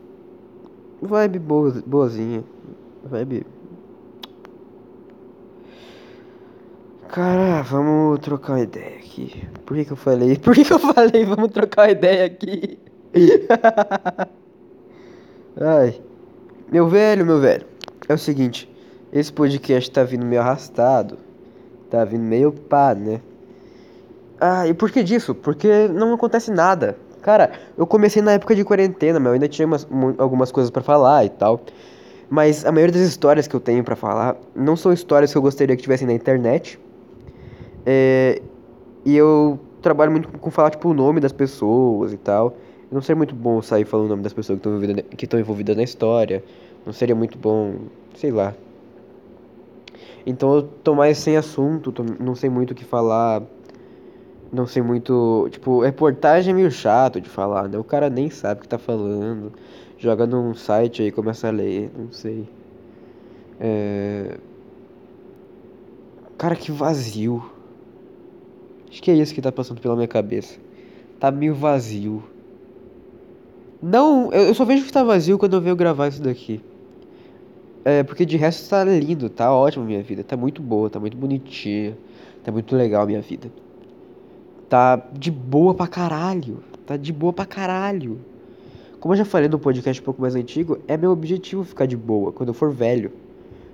Vibe 1.02 1.40
boa, 1.40 1.84
boazinha. 1.86 2.44
Vibe. 3.04 3.46
Cara, 7.12 7.62
vamos 7.64 8.22
trocar 8.22 8.54
uma 8.54 8.62
ideia 8.62 8.96
aqui. 8.96 9.44
Por 9.66 9.76
que, 9.76 9.84
que 9.84 9.92
eu 9.92 9.98
falei? 9.98 10.38
Por 10.40 10.56
que, 10.56 10.64
que 10.64 10.72
eu 10.72 10.80
falei 10.80 11.26
vamos 11.26 11.52
trocar 11.52 11.82
uma 11.82 11.92
ideia 11.92 12.26
aqui? 12.26 12.80
Ai. 15.60 16.02
Meu 16.72 16.88
velho, 16.88 17.26
meu 17.26 17.42
velho. 17.42 17.66
É 18.08 18.14
o 18.14 18.18
seguinte. 18.18 18.74
Esse 19.12 19.34
podcast 19.34 19.92
tá 19.92 20.06
vindo 20.06 20.26
meio 20.26 20.42
arrastado. 20.42 21.18
Tá 21.90 22.06
vindo 22.06 22.24
meio 22.24 22.54
pá, 22.54 22.96
né? 22.96 23.20
Ah, 24.40 24.66
e 24.66 24.74
por 24.74 24.90
que 24.90 25.04
disso? 25.04 25.36
Porque 25.36 25.90
não 25.90 26.14
acontece 26.14 26.50
nada. 26.50 26.96
Cara, 27.22 27.52
eu 27.78 27.86
comecei 27.86 28.22
na 28.22 28.32
época 28.32 28.56
de 28.56 28.64
quarentena, 28.64 29.20
mas 29.20 29.28
eu 29.28 29.34
ainda 29.34 29.50
tinha 29.50 29.68
umas, 29.68 29.86
algumas 30.18 30.50
coisas 30.50 30.72
para 30.72 30.82
falar 30.82 31.26
e 31.26 31.30
tal. 31.30 31.60
Mas 32.30 32.66
a 32.66 32.72
maioria 32.72 32.94
das 32.94 33.10
histórias 33.10 33.48
que 33.48 33.56
eu 33.56 33.60
tenho 33.60 33.84
para 33.84 33.98
falar 33.98 34.38
não 34.56 34.78
são 34.78 34.94
histórias 34.94 35.34
que 35.34 35.38
eu 35.38 35.42
gostaria 35.42 35.76
que 35.76 35.82
tivessem 35.82 36.08
na 36.08 36.14
internet. 36.14 36.80
É, 37.86 38.42
e 39.06 39.16
eu 39.16 39.60
trabalho 39.82 40.12
muito 40.12 40.28
com 40.28 40.52
falar, 40.52 40.72
tipo, 40.72 40.90
o 40.90 40.94
nome 40.94 41.20
das 41.20 41.32
pessoas 41.32 42.14
e 42.14 42.18
tal. 42.18 42.56
não 42.92 43.02
seria 43.02 43.18
muito 43.18 43.36
bom 43.36 43.62
sair 43.62 43.86
falando 43.86 44.08
o 44.08 44.10
nome 44.10 44.24
das 44.24 44.34
pessoas 44.34 44.60
que 44.60 44.68
estão 44.68 44.78
envolvidas, 44.78 45.40
envolvidas 45.40 45.78
na 45.78 45.84
história. 45.84 46.44
Não 46.86 46.94
seria 46.94 47.16
muito 47.16 47.38
bom, 47.38 47.76
sei 48.16 48.32
lá. 48.32 48.54
Então 50.26 50.56
eu 50.56 50.64
tô 50.64 50.96
mais 50.96 51.18
sem 51.18 51.36
assunto, 51.38 51.92
tô, 51.92 52.04
não 52.20 52.36
sei 52.36 52.50
muito 52.50 52.72
o 52.72 52.76
que 52.76 52.84
falar. 52.86 53.44
Não 54.52 54.68
sei 54.68 54.82
muito. 54.82 55.48
Tipo, 55.52 55.82
reportagem 55.82 56.52
é 56.52 56.56
meio 56.56 56.72
chato 56.72 57.22
de 57.22 57.30
falar, 57.30 57.70
né? 57.70 57.78
O 57.78 57.84
cara 57.84 58.10
nem 58.10 58.30
sabe 58.30 58.60
o 58.60 58.64
que 58.64 58.68
tá 58.68 58.78
falando. 58.78 59.52
Joga 59.98 60.26
num 60.26 60.54
site 60.54 61.04
aí 61.04 61.12
começa 61.12 61.48
a 61.48 61.52
ler, 61.52 61.92
não 61.98 62.12
sei. 62.12 62.48
É. 63.60 64.38
Cara, 66.38 66.56
que 66.56 66.72
vazio. 66.72 67.44
Acho 68.92 69.02
que 69.02 69.10
é 69.10 69.14
isso 69.14 69.34
que 69.34 69.42
tá 69.42 69.54
passando 69.54 69.80
pela 69.80 69.96
minha 69.96 70.08
cabeça. 70.08 70.60
Tá 71.18 71.32
meio 71.32 71.56
vazio. 71.56 72.22
Não, 73.82 74.32
eu 74.34 74.54
só 74.54 74.66
vejo 74.66 74.86
que 74.86 74.92
tá 74.92 75.02
vazio 75.02 75.40
quando 75.40 75.54
eu 75.54 75.62
venho 75.62 75.78
gravar 75.78 76.10
isso 76.10 76.22
daqui. 76.22 76.62
É, 77.86 78.04
porque 78.04 78.26
de 78.26 78.36
resto 78.36 78.70
tá 78.70 78.84
lindo, 78.84 79.30
tá 79.30 79.52
ótimo 79.52 79.86
minha 79.86 80.04
vida. 80.04 80.24
Tá 80.24 80.36
muito 80.36 80.62
boa, 80.62 80.90
tá 80.90 81.00
muito 81.00 81.16
bonitinha. 81.16 81.98
Tá 82.44 82.52
muito 82.52 82.76
legal 82.76 83.08
minha 83.08 83.22
vida. 83.22 83.50
Tá 84.68 84.98
de 85.14 85.32
boa 85.32 85.74
pra 85.74 85.88
caralho. 85.88 86.62
Tá 86.86 86.98
de 86.98 87.14
boa 87.14 87.32
pra 87.32 87.46
caralho. 87.46 88.20
Como 89.00 89.14
eu 89.14 89.18
já 89.18 89.26
falei 89.26 89.48
no 89.48 89.58
podcast 89.58 90.02
um 90.02 90.06
pouco 90.06 90.22
mais 90.22 90.36
antigo, 90.36 90.80
é 90.88 90.98
meu 90.98 91.12
objetivo 91.12 91.64
ficar 91.64 91.86
de 91.86 91.96
boa 91.96 92.32
quando 92.32 92.50
eu 92.50 92.54
for 92.54 92.72
velho. 92.72 93.12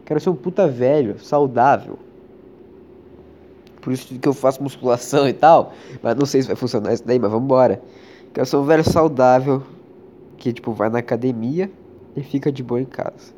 Quero 0.06 0.20
ser 0.20 0.30
um 0.30 0.36
puta 0.36 0.68
velho, 0.68 1.20
saudável. 1.20 2.00
Por 3.82 3.94
isso 3.94 4.18
que 4.20 4.28
eu 4.28 4.34
faço 4.34 4.62
musculação 4.62 5.28
e 5.28 5.34
tal. 5.34 5.74
Mas 6.02 6.16
não 6.16 6.26
sei 6.26 6.42
se 6.42 6.48
vai 6.48 6.56
funcionar 6.56 6.94
isso 6.94 7.06
daí, 7.06 7.20
mas 7.20 7.32
vambora. 7.32 7.82
Quero 8.34 8.46
ser 8.46 8.58
um 8.58 8.64
velho 8.64 8.84
saudável 8.84 9.64
que, 10.38 10.54
tipo, 10.54 10.72
vai 10.72 10.90
na 10.90 11.00
academia 11.00 11.72
e 12.16 12.22
fica 12.22 12.52
de 12.52 12.64
boa 12.64 12.82
em 12.82 12.86
casa. 12.86 13.34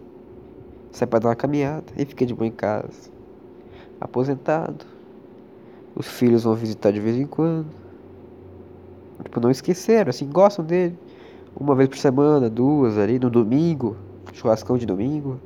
Sai 0.91 1.07
pra 1.07 1.19
dar 1.19 1.29
uma 1.29 1.35
caminhada 1.35 1.85
e 1.97 2.05
fica 2.05 2.25
de 2.25 2.33
boa 2.33 2.47
em 2.47 2.51
casa. 2.51 3.09
Aposentado. 4.01 4.85
Os 5.95 6.07
filhos 6.07 6.43
vão 6.43 6.55
visitar 6.55 6.91
de 6.91 6.99
vez 6.99 7.17
em 7.17 7.25
quando. 7.25 7.67
Tipo, 9.23 9.39
não 9.39 9.51
esqueceram, 9.51 10.09
assim, 10.09 10.27
gostam 10.29 10.63
dele. 10.63 10.97
Uma 11.59 11.75
vez 11.75 11.89
por 11.89 11.97
semana, 11.97 12.49
duas 12.49 12.97
ali, 12.97 13.19
no 13.19 13.29
domingo. 13.29 13.97
Churrascão 14.33 14.77
de 14.77 14.85
domingo. 14.85 15.39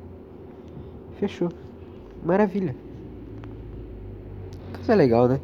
Fechou. 1.18 1.48
Maravilha. 2.24 2.74
Coisa 4.84 4.94
legal, 4.94 5.26
né? 5.28 5.40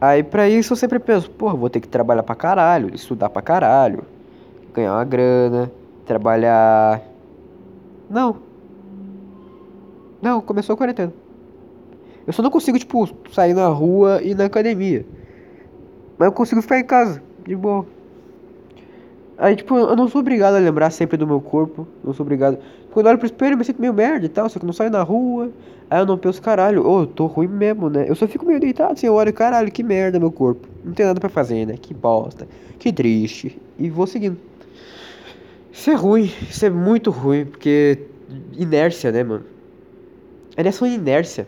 Aí 0.00 0.22
pra 0.22 0.48
isso 0.48 0.72
eu 0.72 0.76
sempre 0.76 0.98
penso, 0.98 1.30
porra, 1.30 1.54
vou 1.54 1.68
ter 1.68 1.80
que 1.80 1.88
trabalhar 1.88 2.22
pra 2.22 2.34
caralho, 2.34 2.94
estudar 2.94 3.28
pra 3.28 3.42
caralho, 3.42 4.04
ganhar 4.72 4.94
uma 4.94 5.04
grana, 5.04 5.70
trabalhar. 6.06 7.02
Não, 8.08 8.36
não, 10.24 10.40
começou 10.40 10.72
a 10.72 10.76
quarentena. 10.78 11.12
Eu 12.26 12.32
só 12.32 12.42
não 12.42 12.50
consigo, 12.50 12.78
tipo, 12.78 13.06
sair 13.30 13.52
na 13.52 13.68
rua 13.68 14.22
e 14.22 14.34
na 14.34 14.46
academia. 14.46 15.04
Mas 16.16 16.26
eu 16.26 16.32
consigo 16.32 16.62
ficar 16.62 16.78
em 16.80 16.84
casa, 16.84 17.22
de 17.46 17.54
boa. 17.54 17.84
Aí, 19.36 19.56
tipo, 19.56 19.76
eu 19.76 19.96
não 19.96 20.08
sou 20.08 20.20
obrigado 20.20 20.54
a 20.54 20.58
lembrar 20.58 20.90
sempre 20.90 21.16
do 21.16 21.26
meu 21.26 21.40
corpo. 21.40 21.86
Não 22.02 22.12
sou 22.12 22.24
obrigado. 22.24 22.58
Quando 22.92 23.06
eu 23.06 23.10
olho 23.10 23.18
pro 23.18 23.26
espelho, 23.26 23.54
eu 23.54 23.58
me 23.58 23.64
sinto 23.64 23.80
meio 23.80 23.92
merda 23.92 24.24
e 24.26 24.28
tal. 24.28 24.48
Só 24.48 24.58
que 24.58 24.64
eu 24.64 24.66
não 24.66 24.72
saio 24.72 24.90
na 24.90 25.02
rua. 25.02 25.50
Aí 25.90 26.00
eu 26.00 26.06
não 26.06 26.16
penso, 26.16 26.40
caralho, 26.40 26.86
ô, 26.86 27.00
oh, 27.00 27.06
tô 27.06 27.26
ruim 27.26 27.48
mesmo, 27.48 27.90
né? 27.90 28.06
Eu 28.08 28.14
só 28.14 28.26
fico 28.26 28.46
meio 28.46 28.58
deitado 28.58 28.92
assim, 28.92 29.06
eu 29.06 29.14
olho, 29.14 29.32
caralho, 29.32 29.70
que 29.70 29.82
merda 29.82 30.18
meu 30.18 30.32
corpo. 30.32 30.66
Não 30.84 30.92
tem 30.92 31.04
nada 31.04 31.20
pra 31.20 31.28
fazer, 31.28 31.66
né? 31.66 31.76
Que 31.80 31.92
bosta. 31.92 32.48
Que 32.78 32.92
triste. 32.92 33.60
E 33.78 33.90
vou 33.90 34.06
seguindo. 34.06 34.38
Isso 35.72 35.90
é 35.90 35.94
ruim. 35.94 36.30
Isso 36.48 36.64
é 36.64 36.70
muito 36.70 37.10
ruim. 37.10 37.44
Porque. 37.44 37.98
Inércia, 38.56 39.12
né, 39.12 39.22
mano? 39.22 39.44
É 40.56 40.70
só 40.70 40.86
inércia. 40.86 41.46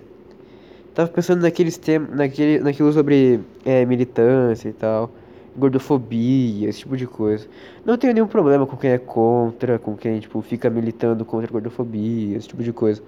Tava 0.96 1.10
pensando 1.10 1.42
naqueles 1.42 1.76
temas, 1.76 2.08
naquele, 2.10 2.58
naquilo 2.58 2.90
sobre 2.90 3.40
é, 3.66 3.84
militância 3.84 4.70
e 4.70 4.72
tal, 4.72 5.10
gordofobia, 5.56 6.68
esse 6.68 6.80
tipo 6.80 6.96
de 6.96 7.06
coisa. 7.06 7.46
Não 7.84 7.96
tenho 7.96 8.12
nenhum 8.12 8.26
problema 8.26 8.66
com 8.66 8.76
quem 8.76 8.90
é 8.90 8.98
contra, 8.98 9.78
com 9.78 9.96
quem 9.96 10.20
tipo 10.20 10.40
fica 10.42 10.68
militando 10.68 11.24
contra 11.24 11.48
a 11.48 11.52
gordofobia, 11.52 12.36
esse 12.36 12.48
tipo 12.48 12.62
de 12.62 12.72
coisa. 12.72 13.02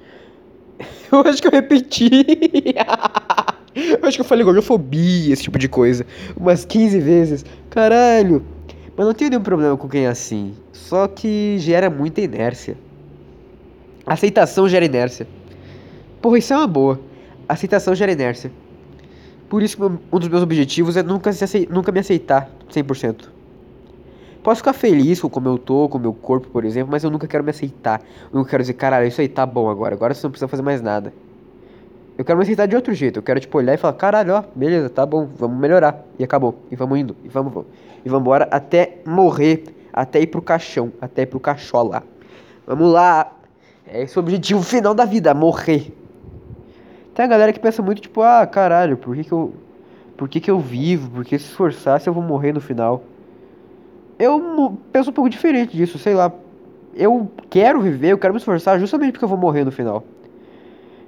Eu 1.10 1.20
acho 1.20 1.40
que 1.40 1.48
eu 1.48 1.52
repeti. 1.52 2.08
eu 3.74 3.98
acho 4.02 4.16
que 4.16 4.20
eu 4.20 4.24
falei 4.24 4.44
gordofobia, 4.44 5.32
esse 5.32 5.42
tipo 5.42 5.58
de 5.58 5.68
coisa, 5.68 6.06
umas 6.36 6.64
15 6.64 7.00
vezes. 7.00 7.44
Caralho. 7.70 8.44
Mas 8.96 9.06
não 9.06 9.14
tenho 9.14 9.30
nenhum 9.30 9.42
problema 9.42 9.76
com 9.76 9.88
quem 9.88 10.04
é 10.04 10.08
assim. 10.08 10.54
Só 10.72 11.08
que 11.08 11.56
gera 11.58 11.88
muita 11.88 12.20
inércia. 12.20 12.76
Aceitação 14.06 14.68
gera 14.68 14.84
inércia. 14.84 15.26
Porra, 16.20 16.38
isso 16.38 16.52
é 16.52 16.56
uma 16.56 16.66
boa. 16.66 17.00
Aceitação 17.48 17.94
gera 17.94 18.12
inércia. 18.12 18.50
Por 19.48 19.62
isso 19.62 19.78
um 20.12 20.18
dos 20.18 20.28
meus 20.28 20.42
objetivos 20.42 20.96
é 20.96 21.02
nunca, 21.02 21.32
se 21.32 21.68
nunca 21.70 21.90
me 21.90 22.00
aceitar 22.00 22.50
100%. 22.70 23.28
Posso 24.42 24.58
ficar 24.58 24.72
feliz 24.72 25.20
com 25.20 25.28
como 25.28 25.48
eu 25.48 25.58
tô, 25.58 25.88
com 25.88 25.98
o 25.98 26.00
meu 26.00 26.12
corpo, 26.12 26.48
por 26.48 26.64
exemplo, 26.64 26.90
mas 26.90 27.02
eu 27.02 27.10
nunca 27.10 27.26
quero 27.26 27.42
me 27.42 27.50
aceitar. 27.50 28.00
Eu 28.32 28.38
nunca 28.38 28.50
quero 28.50 28.62
dizer, 28.62 28.74
caralho, 28.74 29.06
isso 29.06 29.20
aí 29.20 29.28
tá 29.28 29.44
bom 29.44 29.68
agora. 29.68 29.94
Agora 29.94 30.14
você 30.14 30.26
não 30.26 30.30
precisa 30.30 30.48
fazer 30.48 30.62
mais 30.62 30.80
nada. 30.80 31.12
Eu 32.16 32.24
quero 32.24 32.36
me 32.38 32.42
aceitar 32.42 32.66
de 32.66 32.74
outro 32.74 32.92
jeito. 32.94 33.18
Eu 33.18 33.22
quero, 33.22 33.38
tipo, 33.40 33.58
olhar 33.58 33.74
e 33.74 33.76
falar, 33.76 33.94
caralho, 33.94 34.34
ó, 34.34 34.44
beleza, 34.54 34.88
tá 34.90 35.04
bom, 35.04 35.28
vamos 35.36 35.58
melhorar. 35.58 36.04
E 36.18 36.24
acabou. 36.24 36.54
E 36.70 36.76
vamos 36.76 36.98
indo. 36.98 37.16
E 37.24 37.28
vamos, 37.28 37.52
vamos. 37.52 37.68
E 38.04 38.08
vamos 38.08 38.22
embora 38.22 38.48
até 38.50 38.98
morrer. 39.04 39.64
Até 39.92 40.20
ir 40.20 40.28
pro 40.28 40.42
caixão. 40.42 40.92
Até 41.00 41.22
ir 41.22 41.26
pro 41.26 41.40
cachola. 41.40 42.02
Vamos 42.66 42.92
lá. 42.92 43.32
É 43.86 44.02
esse 44.02 44.18
o 44.18 44.20
objetivo 44.20 44.62
final 44.62 44.94
da 44.94 45.04
vida, 45.04 45.32
morrer. 45.32 45.92
Tem 47.18 47.24
a 47.24 47.28
galera 47.28 47.52
que 47.52 47.58
pensa 47.58 47.82
muito, 47.82 48.00
tipo, 48.00 48.22
ah, 48.22 48.46
caralho, 48.46 48.96
por 48.96 49.16
que 49.16 49.24
que 49.24 49.32
eu. 49.32 49.52
Por 50.16 50.28
que 50.28 50.38
que 50.38 50.48
eu 50.48 50.60
vivo? 50.60 51.10
Por 51.10 51.24
que 51.24 51.36
se 51.36 51.46
esforçar 51.46 52.00
se 52.00 52.08
eu 52.08 52.12
vou 52.12 52.22
morrer 52.22 52.52
no 52.52 52.60
final? 52.60 53.02
Eu 54.20 54.78
penso 54.92 55.10
um 55.10 55.12
pouco 55.12 55.28
diferente 55.28 55.76
disso, 55.76 55.98
sei 55.98 56.14
lá. 56.14 56.30
Eu 56.94 57.28
quero 57.50 57.80
viver, 57.80 58.12
eu 58.12 58.18
quero 58.18 58.32
me 58.32 58.38
esforçar 58.38 58.78
justamente 58.78 59.10
porque 59.10 59.24
eu 59.24 59.28
vou 59.28 59.36
morrer 59.36 59.64
no 59.64 59.72
final. 59.72 60.04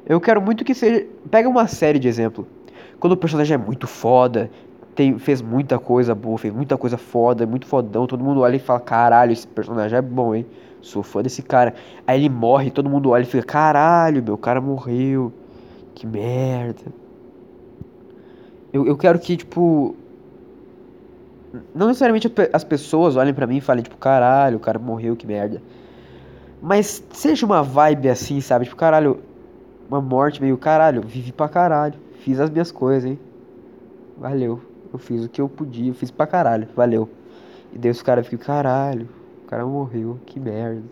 Eu 0.05 0.21
quero 0.21 0.43
muito 0.43 0.64
que 0.64 0.75
seja. 0.75 1.07
Pega 1.31 1.49
uma 1.49 1.69
série 1.69 2.00
de 2.00 2.09
exemplo. 2.09 2.45
Quando 2.99 3.12
o 3.12 3.17
personagem 3.17 3.55
é 3.55 3.59
muito 3.59 3.87
foda, 3.87 4.50
tem, 4.97 5.17
fez 5.17 5.40
muita 5.40 5.79
coisa 5.79 6.12
boa, 6.12 6.37
fez 6.38 6.52
muita 6.52 6.76
coisa 6.76 6.97
foda, 6.97 7.47
muito 7.47 7.67
fodão, 7.67 8.09
todo 8.09 8.25
mundo 8.25 8.40
olha 8.40 8.57
e 8.57 8.59
fala: 8.59 8.81
caralho, 8.81 9.31
esse 9.31 9.47
personagem 9.47 9.97
é 9.97 10.02
bom, 10.02 10.35
hein? 10.35 10.45
Sou 10.81 11.05
fã 11.05 11.23
desse 11.23 11.40
cara. 11.40 11.73
Aí 12.05 12.19
ele 12.19 12.29
morre, 12.29 12.69
todo 12.69 12.90
mundo 12.90 13.11
olha 13.11 13.23
e 13.23 13.26
fica: 13.26 13.45
caralho, 13.45 14.21
meu 14.25 14.37
cara 14.37 14.61
morreu. 14.61 15.33
Que 16.00 16.07
merda. 16.07 16.80
Eu, 18.73 18.87
eu 18.87 18.97
quero 18.97 19.19
que, 19.19 19.37
tipo. 19.37 19.95
Não 21.75 21.88
necessariamente 21.88 22.33
as 22.54 22.64
pessoas 22.64 23.16
olhem 23.16 23.35
para 23.35 23.47
mim 23.47 23.59
e 23.59 23.61
falem, 23.61 23.83
tipo, 23.83 23.99
caralho, 23.99 24.57
o 24.57 24.61
cara 24.61 24.78
morreu, 24.78 25.14
que 25.14 25.26
merda. 25.26 25.61
Mas 26.62 27.04
seja 27.12 27.45
uma 27.45 27.62
vibe 27.62 28.09
assim, 28.09 28.40
sabe? 28.40 28.64
Tipo, 28.64 28.76
caralho, 28.76 29.21
uma 29.90 30.00
morte 30.00 30.40
meio, 30.40 30.57
caralho, 30.57 31.02
vivi 31.02 31.33
pra 31.33 31.50
caralho. 31.50 31.99
Fiz 32.21 32.40
as 32.40 32.49
minhas 32.49 32.73
coisas, 32.73 33.04
hein? 33.04 33.19
Valeu. 34.16 34.59
Eu 34.90 34.99
fiz 34.99 35.26
o 35.26 35.28
que 35.28 35.42
eu 35.42 35.50
podia, 35.50 35.92
fiz 35.92 36.11
pra 36.11 36.26
caralho, 36.26 36.66
valeu. 36.75 37.11
E 37.75 37.78
daí 37.78 37.90
os 37.90 38.00
caras 38.00 38.26
ficam, 38.26 38.47
caralho, 38.47 39.07
o 39.45 39.47
cara 39.49 39.66
morreu, 39.66 40.19
que 40.25 40.40
merda. 40.40 40.83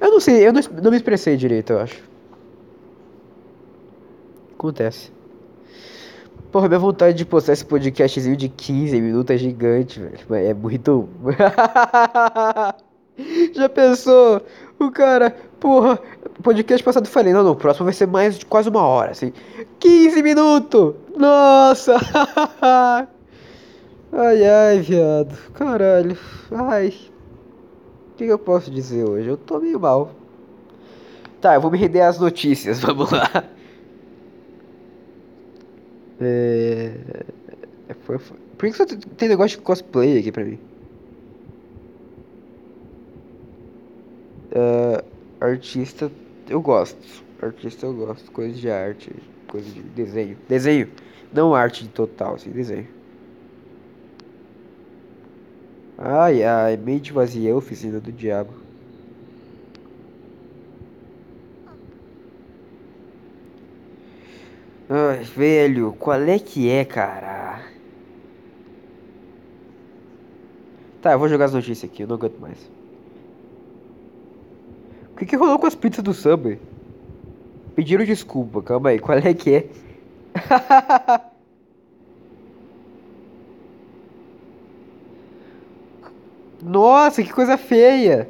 Eu 0.00 0.10
não 0.10 0.20
sei, 0.20 0.46
eu 0.48 0.54
não, 0.54 0.62
não 0.82 0.90
me 0.90 0.96
expressei 0.96 1.36
direito, 1.36 1.74
eu 1.74 1.80
acho. 1.80 2.11
Acontece. 4.62 5.10
Porra, 6.52 6.68
minha 6.68 6.78
vontade 6.78 7.16
de 7.16 7.24
postar 7.24 7.52
esse 7.52 7.66
podcastzinho 7.66 8.36
de 8.36 8.48
15 8.48 9.00
minutos 9.00 9.34
é 9.34 9.36
gigante, 9.36 9.98
velho. 9.98 10.46
É 10.46 10.54
muito. 10.54 11.08
Já 13.52 13.68
pensou? 13.68 14.40
O 14.78 14.88
cara, 14.92 15.34
porra, 15.58 15.98
podcast 16.44 16.84
passado 16.84 17.06
eu 17.06 17.10
falei, 17.10 17.32
não, 17.32 17.42
não, 17.42 17.50
o 17.50 17.56
próximo 17.56 17.86
vai 17.86 17.92
ser 17.92 18.06
mais 18.06 18.38
de 18.38 18.46
quase 18.46 18.68
uma 18.68 18.82
hora, 18.82 19.10
assim. 19.10 19.32
15 19.80 20.22
minutos! 20.22 20.94
Nossa! 21.16 21.96
ai, 24.12 24.46
ai, 24.46 24.78
viado. 24.78 25.36
Caralho. 25.54 26.16
Ai. 26.52 26.94
O 28.12 28.16
que 28.16 28.26
eu 28.26 28.38
posso 28.38 28.70
dizer 28.70 29.08
hoje? 29.08 29.28
Eu 29.28 29.36
tô 29.36 29.58
meio 29.58 29.80
mal. 29.80 30.12
Tá, 31.40 31.54
eu 31.54 31.60
vou 31.60 31.72
me 31.72 31.78
render 31.78 32.02
às 32.02 32.20
notícias, 32.20 32.78
vamos 32.84 33.10
lá. 33.10 33.28
É... 36.20 37.24
Foi, 38.00 38.18
foi... 38.18 38.36
Por 38.56 38.68
que 38.68 38.76
só 38.76 38.86
tem 38.86 39.28
negócio 39.28 39.58
de 39.58 39.64
cosplay 39.64 40.18
aqui 40.18 40.30
pra 40.30 40.44
mim? 40.44 40.58
Uh, 44.52 45.04
artista 45.40 46.10
eu 46.48 46.60
gosto. 46.60 47.24
Artista 47.40 47.86
eu 47.86 47.94
gosto. 47.94 48.30
Coisa 48.30 48.54
de 48.54 48.70
arte. 48.70 49.10
Coisa 49.48 49.68
de 49.70 49.80
desenho. 49.80 50.36
Desenho. 50.48 50.88
Não 51.32 51.54
arte 51.54 51.88
total, 51.88 52.34
assim, 52.34 52.50
desenho. 52.50 52.88
Ai 55.96 56.42
ai, 56.42 56.76
mente 56.76 57.12
vazia, 57.12 57.54
oficina 57.54 58.00
do 58.00 58.10
diabo. 58.12 58.61
Ai, 64.94 65.24
velho, 65.24 65.96
qual 65.98 66.20
é 66.20 66.38
que 66.38 66.68
é, 66.68 66.84
cara? 66.84 67.62
Tá, 71.00 71.12
eu 71.12 71.18
vou 71.18 71.30
jogar 71.30 71.46
as 71.46 71.54
notícias 71.54 71.90
aqui, 71.90 72.02
eu 72.02 72.06
não 72.06 72.16
aguento 72.16 72.38
mais. 72.38 72.58
O 75.10 75.16
que, 75.16 75.24
que 75.24 75.34
rolou 75.34 75.58
com 75.58 75.66
as 75.66 75.74
pizzas 75.74 76.04
do 76.04 76.12
Subway? 76.12 76.60
Pediram 77.74 78.04
desculpa, 78.04 78.60
calma 78.60 78.90
aí, 78.90 78.98
qual 78.98 79.16
é 79.16 79.32
que 79.32 79.54
é? 79.54 79.64
Nossa, 86.62 87.22
que 87.22 87.32
coisa 87.32 87.56
feia! 87.56 88.28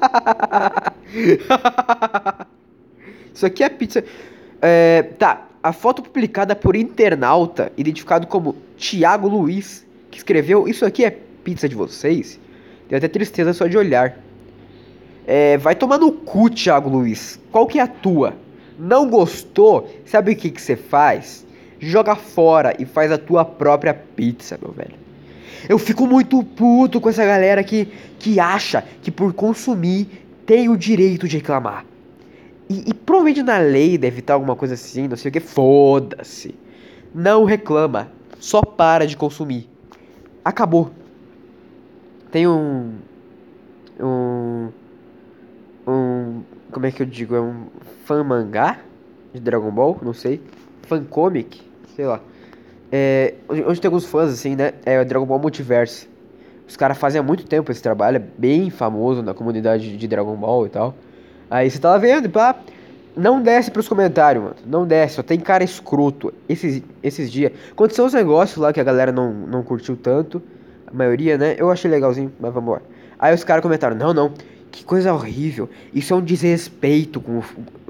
Isso 3.34 3.44
aqui 3.44 3.62
é 3.62 3.68
pizza. 3.68 4.02
É, 4.66 5.02
tá, 5.18 5.46
a 5.62 5.74
foto 5.74 6.02
publicada 6.02 6.56
por 6.56 6.74
internauta, 6.74 7.70
identificado 7.76 8.26
como 8.26 8.56
Thiago 8.78 9.28
Luiz, 9.28 9.86
que 10.10 10.16
escreveu: 10.16 10.66
Isso 10.66 10.86
aqui 10.86 11.04
é 11.04 11.10
pizza 11.10 11.68
de 11.68 11.74
vocês? 11.74 12.40
Deu 12.88 12.96
até 12.96 13.06
tristeza 13.06 13.52
só 13.52 13.66
de 13.66 13.76
olhar. 13.76 14.18
É, 15.26 15.58
vai 15.58 15.74
tomar 15.74 15.98
no 15.98 16.10
cu, 16.10 16.48
Thiago 16.48 16.88
Luiz. 16.88 17.38
Qual 17.52 17.66
que 17.66 17.78
é 17.78 17.82
a 17.82 17.86
tua? 17.86 18.32
Não 18.78 19.10
gostou? 19.10 19.86
Sabe 20.06 20.32
o 20.32 20.36
que 20.36 20.50
que 20.50 20.62
você 20.62 20.76
faz? 20.76 21.44
Joga 21.78 22.16
fora 22.16 22.74
e 22.78 22.86
faz 22.86 23.12
a 23.12 23.18
tua 23.18 23.44
própria 23.44 23.92
pizza, 23.92 24.58
meu 24.60 24.72
velho. 24.72 24.94
Eu 25.68 25.78
fico 25.78 26.06
muito 26.06 26.42
puto 26.42 27.02
com 27.02 27.10
essa 27.10 27.24
galera 27.26 27.62
que, 27.62 27.86
que 28.18 28.40
acha 28.40 28.82
que 29.02 29.10
por 29.10 29.34
consumir 29.34 30.08
tem 30.46 30.70
o 30.70 30.76
direito 30.76 31.28
de 31.28 31.36
reclamar. 31.36 31.84
E, 32.68 32.90
e 32.90 32.94
provavelmente 32.94 33.42
na 33.42 33.58
lei 33.58 33.98
deve 33.98 34.20
estar 34.20 34.34
alguma 34.34 34.56
coisa 34.56 34.74
assim, 34.74 35.08
não 35.08 35.16
sei 35.16 35.28
o 35.28 35.32
que. 35.32 35.40
Foda-se. 35.40 36.54
Não 37.14 37.44
reclama. 37.44 38.08
Só 38.38 38.62
para 38.62 39.06
de 39.06 39.16
consumir. 39.16 39.68
Acabou. 40.44 40.90
Tem 42.30 42.46
um. 42.48 42.94
Um 44.00 44.68
um. 45.86 46.42
Como 46.70 46.86
é 46.86 46.90
que 46.90 47.02
eu 47.02 47.06
digo? 47.06 47.34
É 47.34 47.40
um 47.40 47.66
fan 48.04 48.24
mangá 48.24 48.80
de 49.32 49.40
Dragon 49.40 49.70
Ball, 49.70 49.98
não 50.02 50.12
sei. 50.12 50.40
Fan 50.82 51.04
comic, 51.04 51.62
sei 51.94 52.06
lá. 52.06 52.20
É, 52.90 53.34
onde 53.48 53.80
tem 53.80 53.88
alguns 53.88 54.04
fãs, 54.04 54.30
assim, 54.32 54.56
né? 54.56 54.72
É 54.84 55.00
o 55.00 55.04
Dragon 55.04 55.26
Ball 55.26 55.38
Multiverse. 55.38 56.08
Os 56.66 56.76
caras 56.76 56.96
fazem 56.96 57.20
há 57.20 57.22
muito 57.22 57.44
tempo 57.46 57.70
esse 57.70 57.82
trabalho, 57.82 58.16
é 58.16 58.22
bem 58.38 58.70
famoso 58.70 59.22
na 59.22 59.34
comunidade 59.34 59.96
de 59.96 60.08
Dragon 60.08 60.34
Ball 60.34 60.66
e 60.66 60.70
tal. 60.70 60.94
Aí 61.50 61.70
você 61.70 61.78
tava 61.78 61.98
vendo, 61.98 62.28
pá. 62.28 62.56
Não 63.16 63.40
desce 63.40 63.70
pros 63.70 63.88
comentários, 63.88 64.42
mano. 64.42 64.56
Não 64.66 64.86
desce, 64.86 65.16
só 65.16 65.22
tem 65.22 65.38
cara 65.38 65.62
escroto. 65.62 66.34
Esses, 66.48 66.82
esses 67.02 67.30
dias. 67.30 67.52
Aconteceu 67.70 68.04
uns 68.04 68.12
negócios 68.12 68.58
lá 68.58 68.72
que 68.72 68.80
a 68.80 68.84
galera 68.84 69.12
não, 69.12 69.32
não 69.32 69.62
curtiu 69.62 69.96
tanto. 69.96 70.42
A 70.86 70.92
maioria, 70.92 71.38
né? 71.38 71.54
Eu 71.56 71.70
achei 71.70 71.88
legalzinho, 71.88 72.32
mas 72.40 72.52
vamos 72.52 72.74
lá. 72.74 72.82
Aí 73.18 73.32
os 73.32 73.44
caras 73.44 73.62
comentaram: 73.62 73.96
não, 73.96 74.12
não. 74.12 74.32
Que 74.72 74.84
coisa 74.84 75.14
horrível. 75.14 75.70
Isso 75.94 76.12
é 76.12 76.16
um 76.16 76.20
desrespeito 76.20 77.20
com, 77.20 77.40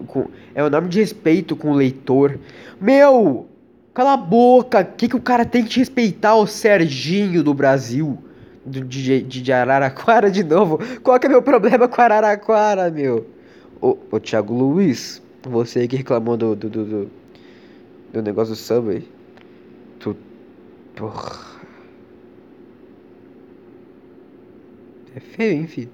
com. 0.06 0.26
É 0.54 0.62
um 0.62 0.68
nome 0.68 0.88
de 0.88 1.00
respeito 1.00 1.56
com 1.56 1.70
o 1.70 1.74
leitor. 1.74 2.38
Meu! 2.78 3.46
Cala 3.94 4.12
a 4.12 4.16
boca! 4.18 4.80
O 4.80 4.96
que, 4.96 5.08
que 5.08 5.16
o 5.16 5.20
cara 5.20 5.46
tem 5.46 5.62
que 5.62 5.70
te 5.70 5.78
respeitar, 5.78 6.34
o 6.34 6.46
Serginho 6.46 7.42
do 7.42 7.54
Brasil? 7.54 8.18
Do, 8.66 8.84
de, 8.84 9.22
de 9.22 9.52
Araraquara 9.52 10.30
de 10.30 10.44
novo? 10.44 10.78
Qual 11.02 11.18
que 11.18 11.26
é 11.26 11.30
meu 11.30 11.40
problema 11.40 11.88
com 11.88 12.02
Araraquara, 12.02 12.90
meu? 12.90 13.33
Ô, 13.80 13.96
ô 14.10 14.20
Thiago 14.20 14.54
Luiz, 14.54 15.22
você 15.42 15.86
que 15.86 15.96
reclamou 15.96 16.36
do, 16.36 16.54
do, 16.56 16.68
do, 16.70 16.84
do, 16.84 17.10
do 18.12 18.22
negócio 18.22 18.54
do 18.54 18.58
Subway. 18.58 19.06
Tu. 20.00 20.16
Porra. 20.96 21.54
É 25.14 25.20
feio, 25.20 25.52
hein, 25.52 25.66
filho? 25.66 25.90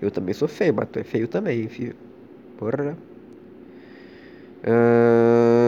Eu 0.00 0.10
também 0.10 0.34
sou 0.34 0.48
feio, 0.48 0.74
mas 0.74 0.88
tu 0.90 0.98
é 0.98 1.04
feio 1.04 1.28
também, 1.28 1.68
filho. 1.68 1.94
Porra. 2.58 2.96
Uh... 4.66 5.66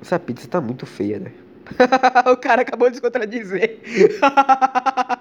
Essa 0.00 0.18
pizza 0.20 0.46
tá 0.46 0.60
muito 0.60 0.86
feia, 0.86 1.18
né? 1.18 1.32
o 2.32 2.36
cara 2.36 2.62
acabou 2.62 2.88
de 2.88 2.96
se 2.96 3.02
contradizer. 3.02 3.80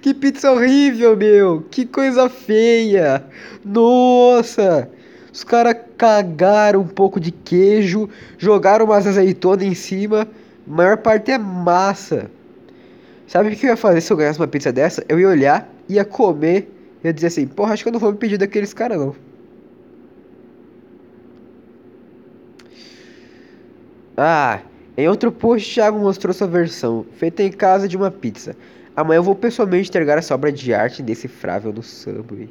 que 0.00 0.14
pizza 0.14 0.52
horrível, 0.52 1.16
meu. 1.16 1.64
Que 1.70 1.86
coisa 1.86 2.28
feia. 2.28 3.24
Nossa. 3.64 4.88
Os 5.32 5.44
caras 5.44 5.76
cagaram 5.96 6.80
um 6.80 6.86
pouco 6.86 7.20
de 7.20 7.30
queijo, 7.30 8.08
jogaram 8.38 8.84
umas 8.84 9.06
azeitonas 9.06 9.66
em 9.66 9.74
cima. 9.74 10.28
A 10.66 10.70
maior 10.70 10.96
parte 10.98 11.30
é 11.30 11.38
massa. 11.38 12.30
Sabe 13.26 13.50
o 13.50 13.56
que 13.56 13.66
eu 13.66 13.70
ia 13.70 13.76
fazer 13.76 14.00
se 14.00 14.12
eu 14.12 14.16
ganhasse 14.16 14.38
uma 14.38 14.48
pizza 14.48 14.72
dessa? 14.72 15.04
Eu 15.08 15.20
ia 15.20 15.28
olhar 15.28 15.78
ia 15.88 16.04
comer, 16.04 16.70
ia 17.02 17.12
dizer 17.12 17.28
assim, 17.28 17.46
porra, 17.46 17.72
acho 17.72 17.82
que 17.82 17.88
eu 17.88 17.92
não 17.92 18.00
vou 18.00 18.12
me 18.12 18.18
pedir 18.18 18.36
daqueles 18.36 18.74
caras 18.74 18.98
não. 18.98 19.16
Ah, 24.16 24.60
em 24.96 25.08
outro 25.08 25.30
post, 25.30 25.72
Thiago 25.72 25.98
mostrou 25.98 26.34
sua 26.34 26.48
versão, 26.48 27.06
feita 27.16 27.42
em 27.42 27.52
casa 27.52 27.88
de 27.88 27.96
uma 27.96 28.10
pizza. 28.10 28.56
Amanhã 28.98 29.18
eu 29.18 29.22
vou 29.22 29.36
pessoalmente 29.36 29.88
entregar 29.88 30.18
essa 30.18 30.34
obra 30.34 30.50
de 30.50 30.74
arte 30.74 31.02
indecifrável 31.02 31.72
no 31.72 31.84
Subway. 31.84 32.50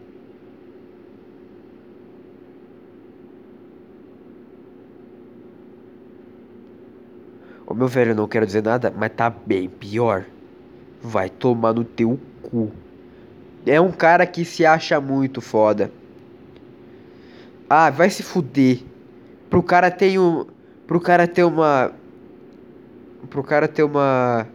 Ô 7.65 7.73
meu 7.73 7.89
velho, 7.89 8.15
não 8.15 8.29
quero 8.29 8.45
dizer 8.45 8.63
nada, 8.63 8.93
mas 8.95 9.11
tá 9.13 9.29
bem 9.29 9.67
pior. 9.67 10.23
Vai 11.01 11.29
tomar 11.29 11.73
no 11.73 11.83
teu 11.83 12.17
cu. 12.41 12.71
É 13.65 13.81
um 13.81 13.91
cara 13.91 14.25
que 14.25 14.45
se 14.45 14.65
acha 14.65 15.01
muito 15.01 15.41
foda. 15.41 15.91
Ah, 17.69 17.89
vai 17.89 18.09
se 18.09 18.23
fuder. 18.23 18.85
Pro 19.49 19.61
cara 19.61 19.91
ter 19.91 20.17
um. 20.17 20.45
Pro 20.87 21.01
cara 21.01 21.27
ter 21.27 21.43
uma. 21.43 21.91
Pro 23.29 23.43
cara 23.43 23.67
ter 23.67 23.83
uma. 23.83 24.47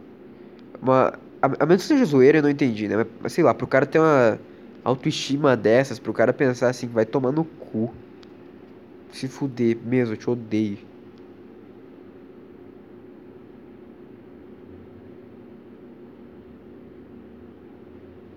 Uma. 0.81 1.21
A, 1.42 1.66
menos 1.66 1.83
que 1.83 1.88
seja 1.88 2.05
zoeira, 2.05 2.38
eu 2.38 2.42
não 2.42 2.50
entendi, 2.50 2.88
né? 2.88 3.05
Mas 3.20 3.33
sei 3.33 3.42
lá, 3.42 3.52
pro 3.52 3.66
cara 3.66 3.85
ter 3.85 3.98
uma 3.98 4.38
autoestima 4.85 5.57
dessas, 5.57 5.98
pro 5.98 6.12
cara 6.12 6.33
pensar 6.33 6.70
assim, 6.70 6.87
vai 6.87 7.05
tomar 7.05 7.33
no 7.33 7.44
cu. 7.44 7.92
Se 9.12 9.28
fuder 9.28 9.76
mesmo, 9.85 10.14
eu 10.14 10.18
te 10.18 10.31
odeio. 10.31 10.78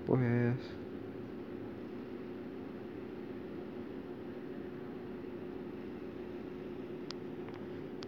porra 0.05 0.23
é 0.25 0.49
essa? 0.49 0.75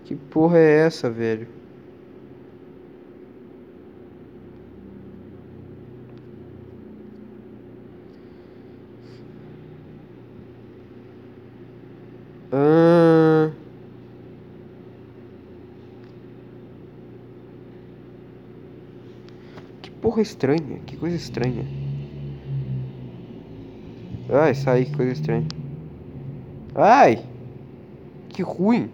Que 0.05 0.15
porra 0.15 0.57
é 0.57 0.86
essa, 0.86 1.10
velho? 1.10 1.47
Que 19.81 19.89
porra 20.01 20.21
estranha. 20.21 20.79
Que 20.86 20.95
coisa 20.95 21.15
estranha. 21.15 21.65
Ai, 24.29 24.53
sai, 24.55 24.86
que 24.86 24.95
coisa 24.95 25.12
estranha. 25.12 25.47
Ai! 26.75 27.23
Que 28.29 28.41
ruim. 28.41 28.89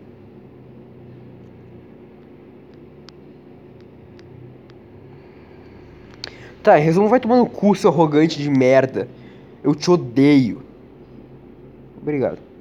Tá, 6.63 6.75
resumo, 6.77 7.09
vai 7.09 7.19
tomar 7.19 7.35
no 7.35 7.45
cu, 7.45 7.75
seu 7.75 7.89
arrogante 7.89 8.41
de 8.41 8.49
merda. 8.49 9.09
Eu 9.61 9.75
te 9.75 9.91
odeio. 9.91 10.61
Obrigado. 12.01 12.52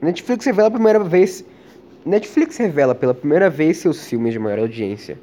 Netflix 0.00 0.44
revela 0.44 0.68
a 0.68 0.70
primeira 0.70 1.02
vez. 1.02 1.44
Netflix 2.04 2.56
revela 2.56 2.94
pela 2.94 3.14
primeira 3.14 3.50
vez 3.50 3.78
seus 3.78 4.06
filmes 4.06 4.32
de 4.32 4.38
maior 4.38 4.60
audiência. 4.60 5.18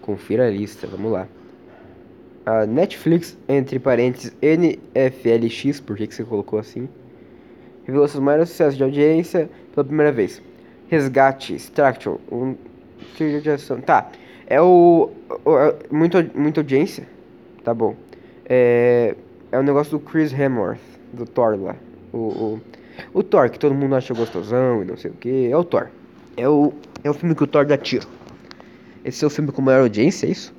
Confira 0.00 0.46
a 0.46 0.50
lista, 0.50 0.86
vamos 0.86 1.12
lá. 1.12 1.28
A 2.44 2.66
Netflix, 2.66 3.38
entre 3.48 3.78
parênteses, 3.78 4.34
NFLX, 4.42 5.80
por 5.80 5.96
que, 5.96 6.06
que 6.06 6.14
você 6.14 6.24
colocou 6.24 6.58
assim? 6.58 6.88
Revelou 7.84 8.08
seus 8.08 8.22
maiores 8.22 8.50
sucessos 8.50 8.76
de 8.76 8.82
audiência 8.82 9.48
pela 9.74 9.84
primeira 9.84 10.12
vez. 10.12 10.42
Resgate, 10.88 11.54
Structure, 11.54 12.18
um 12.30 12.54
trilha 13.16 13.40
de 13.40 13.50
ação. 13.50 13.80
Tá, 13.80 14.10
é 14.46 14.60
o. 14.60 15.10
o 15.44 15.58
é, 15.58 15.74
muito, 15.90 16.18
muita 16.34 16.60
audiência. 16.60 17.06
Tá 17.62 17.72
bom. 17.72 17.96
É, 18.46 19.14
é 19.52 19.58
o 19.58 19.62
negócio 19.62 19.98
do 19.98 20.04
Chris 20.04 20.32
Hemsworth, 20.32 20.80
do 21.14 21.26
Thor 21.26 21.58
lá. 21.60 21.76
O, 22.12 22.18
o, 22.18 22.60
o 23.12 23.22
Thor, 23.22 23.50
que 23.50 23.58
todo 23.58 23.74
mundo 23.74 23.94
acha 23.94 24.12
gostosão 24.14 24.82
e 24.82 24.84
não 24.84 24.96
sei 24.96 25.10
o 25.10 25.14
que. 25.14 25.48
É 25.50 25.56
o 25.56 25.64
Thor. 25.64 25.88
É 26.36 26.48
o, 26.48 26.72
é 27.02 27.10
o 27.10 27.14
filme 27.14 27.34
que 27.34 27.44
o 27.44 27.46
Thor 27.46 27.64
dá 27.64 27.76
tiro. 27.76 28.06
Esse 29.04 29.24
é 29.24 29.26
o 29.26 29.30
filme 29.30 29.52
com 29.52 29.62
maior 29.62 29.82
audiência, 29.82 30.26
é 30.26 30.30
isso? 30.30 30.54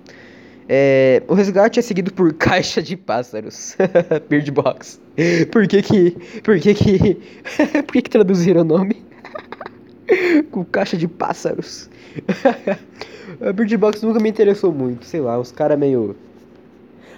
É, 0.67 1.21
o 1.27 1.33
resgate 1.33 1.79
é 1.79 1.81
seguido 1.81 2.11
por 2.11 2.33
Caixa 2.37 2.81
de 2.81 2.97
Pássaros. 2.97 3.75
Bird 4.29 4.49
Box. 4.51 4.99
Por 5.51 5.67
que 5.67 5.81
que. 5.81 6.11
Por 6.43 6.59
que 6.59 6.73
que. 6.73 7.15
por 7.83 7.93
que 7.93 8.01
que 8.01 8.09
traduziram 8.09 8.61
o 8.61 8.63
nome? 8.63 9.05
com 10.51 10.63
Caixa 10.65 10.97
de 10.97 11.07
Pássaros. 11.07 11.89
a 13.41 13.51
Bird 13.51 13.77
Box 13.77 14.01
nunca 14.03 14.19
me 14.19 14.29
interessou 14.29 14.71
muito. 14.71 15.05
Sei 15.05 15.19
lá, 15.19 15.39
os 15.39 15.51
caras 15.51 15.77
meio. 15.77 16.15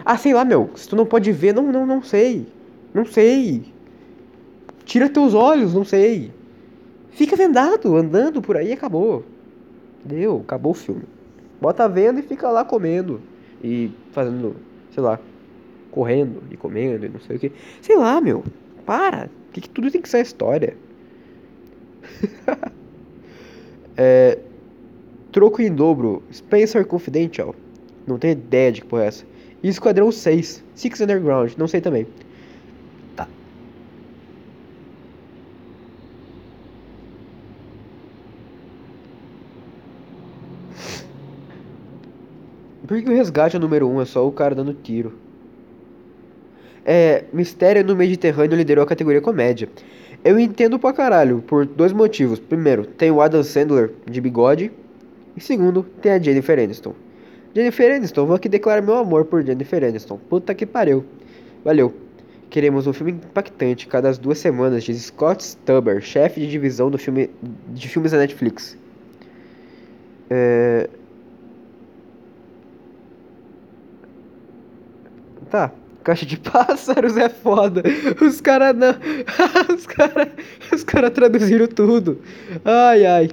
Ah, 0.06 0.18
sei 0.18 0.34
lá, 0.34 0.46
meu. 0.46 0.70
Se 0.76 0.88
tu 0.88 0.96
não 0.96 1.06
pode 1.06 1.32
ver, 1.32 1.54
não, 1.54 1.72
não, 1.72 1.86
não 1.86 2.02
sei. 2.02 2.46
Não 2.94 3.06
sei. 3.06 3.64
Tira 4.86 5.10
teus 5.10 5.34
olhos, 5.34 5.74
não 5.74 5.84
sei. 5.84 6.32
Fica 7.12 7.36
vendado, 7.36 7.96
andando 7.96 8.42
por 8.42 8.58
aí 8.58 8.72
acabou. 8.72 9.24
Deu, 10.04 10.42
acabou 10.46 10.72
o 10.72 10.76
filme. 10.76 11.04
Bota 11.60 11.86
a 11.86 11.88
venda 11.88 12.20
e 12.20 12.24
fica 12.24 12.50
lá 12.50 12.64
comendo. 12.64 13.22
E 13.64 13.92
fazendo, 14.12 14.56
sei 14.92 15.04
lá, 15.04 15.20
correndo 15.92 16.44
e 16.52 16.58
comendo 16.58 17.06
e 17.06 17.10
não 17.10 17.20
sei 17.20 17.38
o 17.38 17.40
que. 17.40 17.52
Sei 17.82 17.98
lá, 17.98 18.22
meu. 18.22 18.44
Para. 18.86 19.30
Que, 19.52 19.62
que 19.62 19.70
tudo 19.70 19.90
tem 19.92 20.02
que 20.02 20.10
ser 20.10 20.22
história. 20.22 20.78
é, 23.98 24.40
troco 25.32 25.62
em 25.62 25.74
dobro. 25.74 26.22
Spencer 26.32 26.86
Confidential. 26.86 27.56
Não 28.06 28.18
tenho 28.18 28.34
ideia 28.34 28.72
de 28.72 28.82
que 28.82 28.88
porra 28.88 29.04
é 29.04 29.08
essa. 29.08 29.26
E 29.62 29.68
Esquadrão 29.68 30.12
6. 30.12 30.64
Six 30.76 31.02
Underground. 31.02 31.54
Não 31.58 31.68
sei 31.68 31.82
também. 31.82 32.08
Tá. 33.16 33.28
Por 42.88 43.02
que 43.02 43.10
o 43.10 43.14
resgate 43.14 43.56
é 43.56 43.60
o 43.60 43.62
número 43.62 43.88
1? 43.88 43.96
Um? 43.96 44.02
É 44.02 44.06
só 44.06 44.26
o 44.26 44.32
cara 44.32 44.56
dando 44.56 44.74
tiro. 44.74 45.14
É, 46.86 47.26
Mistério 47.34 47.84
no 47.84 47.96
Mediterrâneo 47.98 48.56
liderou 48.56 48.84
a 48.84 48.88
categoria 48.88 49.20
comédia. 49.20 49.68
Eu 50.24 50.40
entendo 50.40 50.80
pra 50.80 50.94
caralho, 50.94 51.44
por 51.46 51.66
dois 51.66 51.92
motivos. 51.92 52.40
Primeiro, 52.40 52.86
tem 52.86 53.12
o 53.12 53.22
Adam 53.22 53.44
Sandler 53.44 53.92
de 54.10 54.22
bigode. 54.22 54.72
E 55.36 55.42
segundo, 55.42 55.84
tem 56.02 56.14
a 56.14 56.20
Jennifer 56.20 56.58
Aniston. 56.58 56.96
Jennifer 57.54 57.94
Aniston, 57.94 58.26
vou 58.26 58.36
aqui 58.36 58.48
declarar 58.48 58.82
meu 58.82 58.96
amor 58.96 59.26
por 59.26 59.44
Jennifer 59.44 59.84
Aniston. 59.84 60.18
Puta 60.30 60.56
que 60.56 60.66
pariu. 60.66 61.04
Valeu. 61.66 61.94
Queremos 62.50 62.88
um 62.88 62.94
filme 62.94 63.12
impactante 63.12 63.88
cada 63.88 64.12
duas 64.14 64.38
semanas, 64.38 64.86
diz 64.86 65.02
Scott 65.02 65.44
Stuber, 65.44 66.02
chefe 66.02 66.40
de 66.40 66.48
divisão 66.48 66.90
do 66.90 66.98
filme, 66.98 67.30
de 67.74 67.90
filmes 67.90 68.14
da 68.14 68.18
Netflix. 68.20 68.78
É... 70.30 70.90
Tá. 75.50 75.72
Caixa 76.04 76.26
de 76.26 76.38
pássaros 76.40 77.18
é 77.18 77.30
foda. 77.30 77.84
Os 78.22 78.40
caras 78.42 78.76
não. 78.76 78.96
os 79.76 79.86
caras. 79.86 80.28
Os 80.74 80.84
caras 80.84 81.12
traduziram 81.12 81.68
tudo. 81.68 82.20
Ai, 82.64 83.06
ai. 83.06 83.30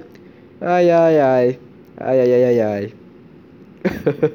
Ai, 0.61 0.89
ai, 0.89 1.19
ai. 1.19 1.59
Ai, 1.97 2.19
ai, 2.19 2.33
ai, 2.33 2.43
ai, 2.43 2.61
ai. 2.61 2.93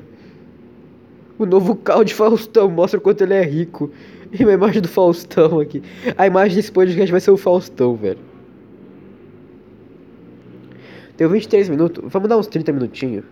o 1.38 1.44
novo 1.44 1.76
carro 1.76 2.04
de 2.04 2.14
Faustão 2.14 2.70
mostra 2.70 2.98
o 2.98 3.02
quanto 3.02 3.22
ele 3.22 3.34
é 3.34 3.42
rico. 3.42 3.90
E 4.32 4.44
uma 4.44 4.52
imagem 4.52 4.80
do 4.80 4.88
Faustão 4.88 5.58
aqui. 5.60 5.82
A 6.16 6.26
imagem 6.26 6.56
desse 6.56 6.70
podcast 6.70 7.10
vai 7.10 7.20
ser 7.20 7.32
o 7.32 7.36
Faustão, 7.36 7.96
velho. 7.96 8.18
Deu 11.16 11.28
23 11.28 11.68
minutos. 11.68 12.02
Vamos 12.10 12.28
dar 12.28 12.38
uns 12.38 12.46
30 12.46 12.72
minutinhos. 12.72 13.24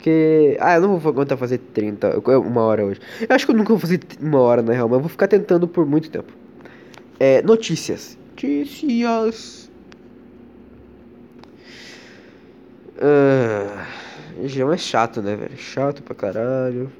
Porque. 0.00 0.56
Ah, 0.60 0.76
eu 0.76 0.80
não 0.80 0.98
vou 0.98 1.12
aguentar 1.12 1.36
fazer 1.36 1.58
30. 1.58 2.18
Uma 2.38 2.62
hora 2.62 2.86
hoje. 2.86 3.00
Eu 3.20 3.36
acho 3.36 3.44
que 3.44 3.52
eu 3.52 3.56
nunca 3.56 3.68
vou 3.68 3.78
fazer 3.78 4.00
uma 4.18 4.40
hora, 4.40 4.62
na 4.62 4.72
real, 4.72 4.88
mas 4.88 4.96
eu 4.96 5.00
vou 5.00 5.10
ficar 5.10 5.28
tentando 5.28 5.68
por 5.68 5.84
muito 5.84 6.10
tempo. 6.10 6.32
É, 7.18 7.42
notícias. 7.42 8.16
Notícias. 8.30 9.70
Ah, 12.98 13.86
João 14.46 14.72
é 14.72 14.78
chato, 14.78 15.20
né, 15.20 15.36
velho? 15.36 15.56
Chato 15.58 16.02
pra 16.02 16.14
caralho. 16.14 16.90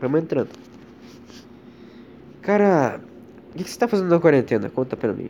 Vamos 0.00 0.20
entrando. 0.22 0.48
Cara, 2.40 3.02
o 3.50 3.58
que, 3.58 3.64
que 3.64 3.70
você 3.70 3.78
tá 3.78 3.86
fazendo 3.86 4.08
na 4.08 4.18
quarentena? 4.18 4.70
Conta 4.70 4.96
pra 4.96 5.12
mim 5.12 5.28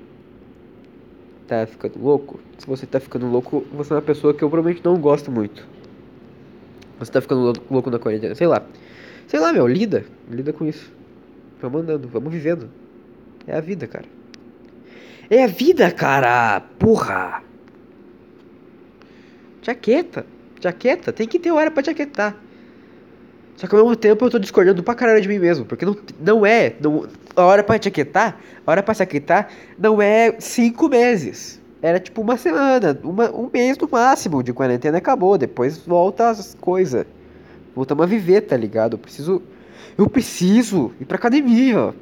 tá 1.50 1.66
ficando 1.66 2.00
louco, 2.00 2.38
se 2.58 2.66
você 2.66 2.86
tá 2.86 3.00
ficando 3.00 3.26
louco, 3.26 3.66
você 3.72 3.92
é 3.92 3.96
uma 3.96 4.02
pessoa 4.02 4.32
que 4.32 4.44
eu 4.44 4.48
provavelmente 4.48 4.84
não 4.84 4.96
gosto 4.96 5.32
muito. 5.32 5.66
Você 7.00 7.10
tá 7.10 7.20
ficando 7.20 7.52
louco 7.68 7.90
na 7.90 7.98
quarentena, 7.98 8.36
sei 8.36 8.46
lá. 8.46 8.62
Sei 9.26 9.40
lá, 9.40 9.52
meu, 9.52 9.66
lida. 9.66 10.04
Lida 10.30 10.52
com 10.52 10.64
isso. 10.64 10.92
Vamos 11.60 11.82
andando, 11.82 12.06
vamos 12.06 12.32
vivendo. 12.32 12.70
É 13.46 13.56
a 13.56 13.60
vida, 13.60 13.88
cara. 13.88 14.04
É 15.28 15.42
a 15.42 15.46
vida, 15.48 15.90
cara! 15.90 16.60
Porra! 16.78 17.42
Jaqueta. 19.62 20.24
Jaqueta. 20.60 21.12
Tem 21.12 21.26
que 21.26 21.38
ter 21.38 21.50
hora 21.50 21.70
pra 21.70 21.82
jaquetar. 21.82 22.36
Só 23.60 23.66
que 23.66 23.76
ao 23.76 23.82
mesmo 23.82 23.94
tempo 23.94 24.24
eu 24.24 24.30
tô 24.30 24.38
discordando 24.38 24.82
pra 24.82 24.94
caralho 24.94 25.20
de 25.20 25.28
mim 25.28 25.38
mesmo. 25.38 25.66
Porque 25.66 25.84
não, 25.84 25.94
não 26.18 26.46
é. 26.46 26.72
Não, 26.80 27.06
a 27.36 27.44
hora 27.44 27.62
pra 27.62 27.78
te 27.78 27.88
aquietar, 27.88 28.38
a 28.66 28.70
hora 28.70 28.82
pra 28.82 28.94
se 28.94 29.02
aquietar 29.02 29.50
não 29.78 30.00
é 30.00 30.34
cinco 30.38 30.88
meses. 30.88 31.60
Era 31.82 32.00
tipo 32.00 32.22
uma 32.22 32.38
semana, 32.38 32.98
uma, 33.04 33.30
um 33.30 33.50
mês 33.52 33.76
no 33.76 33.86
máximo 33.86 34.42
de 34.42 34.54
quarentena 34.54 34.96
acabou. 34.96 35.36
Depois 35.36 35.76
volta 35.76 36.30
as 36.30 36.56
coisas. 36.58 37.04
Voltamos 37.76 38.02
a 38.02 38.06
viver, 38.06 38.40
tá 38.40 38.56
ligado? 38.56 38.94
Eu 38.94 38.98
preciso. 38.98 39.42
Eu 39.98 40.08
preciso 40.08 40.92
ir 40.98 41.04
pra 41.04 41.18
academia. 41.18 41.94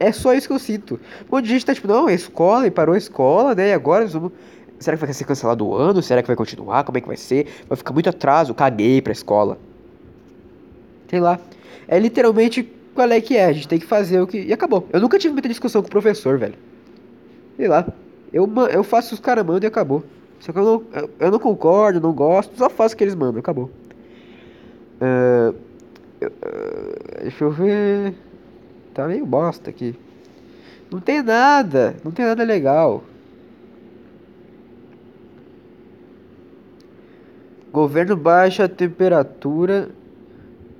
É 0.00 0.10
só 0.10 0.34
isso 0.34 0.48
que 0.48 0.52
eu 0.52 0.58
sinto. 0.58 0.98
Um 1.30 1.36
monte 1.36 1.44
de 1.44 1.50
gente 1.50 1.64
tá 1.64 1.72
tipo, 1.72 1.86
não, 1.86 2.08
é 2.08 2.14
escola 2.14 2.66
e 2.66 2.72
parou 2.72 2.96
a 2.96 2.98
escola, 2.98 3.54
né? 3.54 3.68
E 3.68 3.72
agora 3.72 4.04
vamos. 4.08 4.32
Será 4.80 4.96
que 4.96 5.04
vai 5.04 5.14
ser 5.14 5.24
cancelado 5.24 5.64
o 5.64 5.76
ano? 5.76 6.02
Será 6.02 6.22
que 6.22 6.26
vai 6.26 6.36
continuar? 6.36 6.82
Como 6.82 6.98
é 6.98 7.00
que 7.00 7.06
vai 7.06 7.16
ser? 7.16 7.46
Vai 7.68 7.76
ficar 7.76 7.92
muito 7.92 8.08
atraso. 8.08 8.52
Caguei 8.52 9.00
pra 9.00 9.12
escola. 9.12 9.58
Sei 11.08 11.20
lá. 11.20 11.38
É 11.86 11.98
literalmente 11.98 12.62
qual 12.94 13.10
é 13.10 13.20
que 13.20 13.36
é. 13.36 13.46
A 13.46 13.52
gente 13.52 13.68
tem 13.68 13.78
que 13.78 13.86
fazer 13.86 14.20
o 14.20 14.26
que. 14.26 14.38
E 14.38 14.52
acabou. 14.52 14.86
Eu 14.92 15.00
nunca 15.00 15.18
tive 15.18 15.32
muita 15.32 15.48
discussão 15.48 15.82
com 15.82 15.88
o 15.88 15.90
professor, 15.90 16.38
velho. 16.38 16.54
Sei 17.56 17.68
lá. 17.68 17.86
Eu, 18.32 18.50
eu 18.70 18.84
faço 18.84 19.14
os 19.14 19.20
caras 19.20 19.44
mandam 19.44 19.66
e 19.66 19.66
acabou. 19.66 20.04
Só 20.40 20.52
que 20.52 20.58
eu 20.58 20.64
não, 20.64 21.08
eu, 21.18 21.30
não 21.30 21.38
concordo, 21.38 22.00
não 22.00 22.12
gosto, 22.12 22.56
só 22.56 22.70
faço 22.70 22.94
o 22.94 22.98
que 22.98 23.04
eles 23.04 23.14
mandam, 23.14 23.40
acabou. 23.40 23.70
Uh, 25.00 25.54
uh, 26.22 27.22
deixa 27.22 27.44
eu 27.44 27.50
ver. 27.50 28.14
Tá 28.94 29.06
meio 29.06 29.26
bosta 29.26 29.70
aqui. 29.70 29.94
Não 30.90 31.00
tem 31.00 31.22
nada, 31.22 31.96
não 32.04 32.12
tem 32.12 32.24
nada 32.24 32.42
legal. 32.44 33.02
Governo 37.72 38.16
baixa 38.16 38.64
a 38.64 38.68
temperatura 38.68 39.90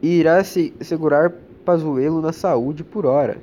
e 0.03 0.21
irá 0.21 0.43
se 0.45 0.73
segurar 0.81 1.33
Pazuello 1.65 2.21
na 2.21 2.33
saúde 2.33 2.83
por 2.83 3.05
hora. 3.05 3.39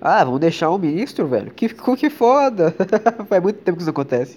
Ah, 0.00 0.24
vamos 0.24 0.40
deixar 0.40 0.70
um 0.70 0.78
ministro, 0.78 1.26
velho? 1.26 1.50
Que, 1.50 1.68
que 1.68 2.10
foda! 2.10 2.74
Faz 3.28 3.42
muito 3.42 3.60
tempo 3.60 3.76
que 3.76 3.82
isso 3.82 3.90
acontece. 3.90 4.36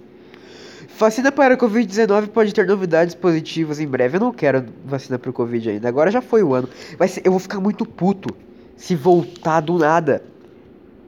Vacina 0.97 1.31
para 1.31 1.57
Covid-19 1.57 2.27
pode 2.27 2.53
ter 2.53 2.67
novidades 2.67 3.15
positivas 3.15 3.79
em 3.79 3.87
breve. 3.87 4.17
Eu 4.17 4.21
não 4.21 4.31
quero 4.31 4.65
vacina 4.85 5.17
para 5.17 5.29
o 5.29 5.33
Covid 5.33 5.69
ainda. 5.69 5.87
Agora 5.87 6.11
já 6.11 6.21
foi 6.21 6.43
o 6.43 6.53
ano. 6.53 6.69
Ser, 7.07 7.21
eu 7.25 7.31
vou 7.31 7.39
ficar 7.39 7.59
muito 7.59 7.85
puto 7.85 8.35
se 8.75 8.95
voltar 8.95 9.61
do 9.61 9.79
nada. 9.79 10.23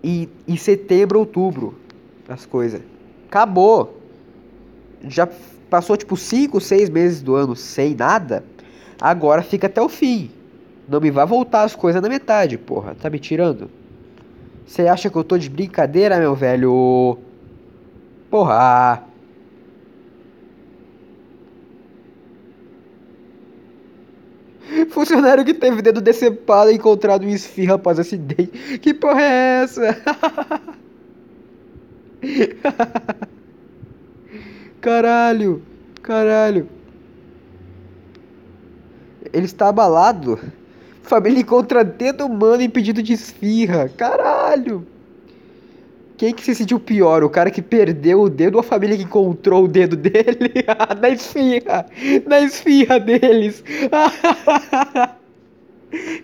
E 0.03 0.27
em 0.47 0.57
setembro, 0.57 1.19
outubro, 1.19 1.75
as 2.27 2.45
coisas. 2.45 2.81
Acabou. 3.27 3.99
Já 5.03 5.27
passou 5.69 5.95
tipo 5.95 6.17
5, 6.17 6.59
6 6.59 6.89
meses 6.89 7.21
do 7.21 7.35
ano 7.35 7.55
sem 7.55 7.93
nada. 7.93 8.43
Agora 9.03 9.41
fica 9.41 9.67
até 9.67 9.81
o 9.81 9.89
fim. 9.89 10.31
Não 10.87 11.01
me 11.01 11.11
vai 11.11 11.25
voltar 11.25 11.63
as 11.63 11.75
coisas 11.75 12.01
na 12.01 12.07
metade, 12.07 12.57
porra. 12.57 12.95
Tá 12.95 13.09
me 13.09 13.19
tirando? 13.19 13.69
Você 14.65 14.87
acha 14.87 15.09
que 15.09 15.17
eu 15.17 15.25
tô 15.25 15.37
de 15.37 15.49
brincadeira, 15.49 16.17
meu 16.19 16.33
velho? 16.33 17.17
Porra. 18.29 19.03
Funcionário 24.89 25.43
que 25.43 25.53
teve 25.53 25.81
dedo 25.81 25.99
decepado 25.99 26.71
e 26.71 26.75
encontrado 26.75 27.25
em 27.25 27.33
esfirra 27.33 27.75
após 27.75 27.99
acidente. 27.99 28.79
Que 28.79 28.93
porra 28.93 29.21
é 29.21 29.63
essa? 29.63 30.01
Caralho, 34.79 35.61
caralho. 36.01 36.69
Ele 39.33 39.45
está 39.45 39.69
abalado. 39.69 40.39
Família 41.01 41.41
encontra 41.41 41.83
dedo 41.83 42.25
humano 42.25 42.61
impedido 42.61 43.01
de 43.01 43.13
esfirra. 43.13 43.89
Caralho. 43.89 44.87
Quem 46.15 46.33
que 46.33 46.43
se 46.43 46.53
sentiu 46.53 46.79
pior? 46.79 47.23
O 47.23 47.29
cara 47.29 47.49
que 47.49 47.61
perdeu 47.61 48.21
o 48.21 48.29
dedo 48.29 48.55
ou 48.55 48.59
a 48.61 48.63
família 48.63 48.95
que 48.95 49.03
encontrou 49.03 49.65
o 49.65 49.67
dedo 49.67 49.95
dele? 49.97 50.53
na 51.01 51.09
esfirra! 51.09 51.85
Na 52.27 52.39
esfirra 52.39 52.99
deles! 52.99 53.63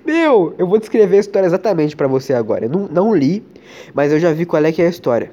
Meu, 0.06 0.56
eu 0.58 0.67
vou 0.67 0.80
descrever 0.80 1.17
a 1.17 1.19
história 1.19 1.48
exatamente 1.48 1.95
para 1.95 2.08
você 2.08 2.34
agora. 2.34 2.65
Eu 2.65 2.69
não, 2.69 2.88
não 2.88 3.15
li, 3.15 3.43
mas 3.93 4.12
eu 4.12 4.19
já 4.19 4.32
vi 4.32 4.45
qual 4.45 4.63
é 4.63 4.72
que 4.72 4.82
é 4.82 4.86
a 4.86 4.89
história. 4.89 5.32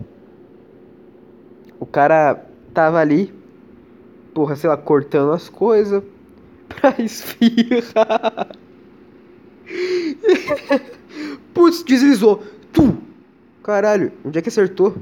O 1.79 1.87
cara 1.87 2.43
tava 2.75 2.99
ali, 2.99 3.33
porra, 4.35 4.57
sei 4.57 4.69
lá, 4.69 4.77
cortando 4.77 5.33
as 5.33 5.49
coisas 5.49 6.03
pra 6.69 6.95
esfirra. 6.99 8.49
Putz, 11.55 11.83
deslizou. 11.83 12.43
Tu! 12.73 12.97
Caralho, 13.63 14.13
onde 14.25 14.39
é 14.39 14.43
que 14.43 14.49
acertou? 14.49 14.97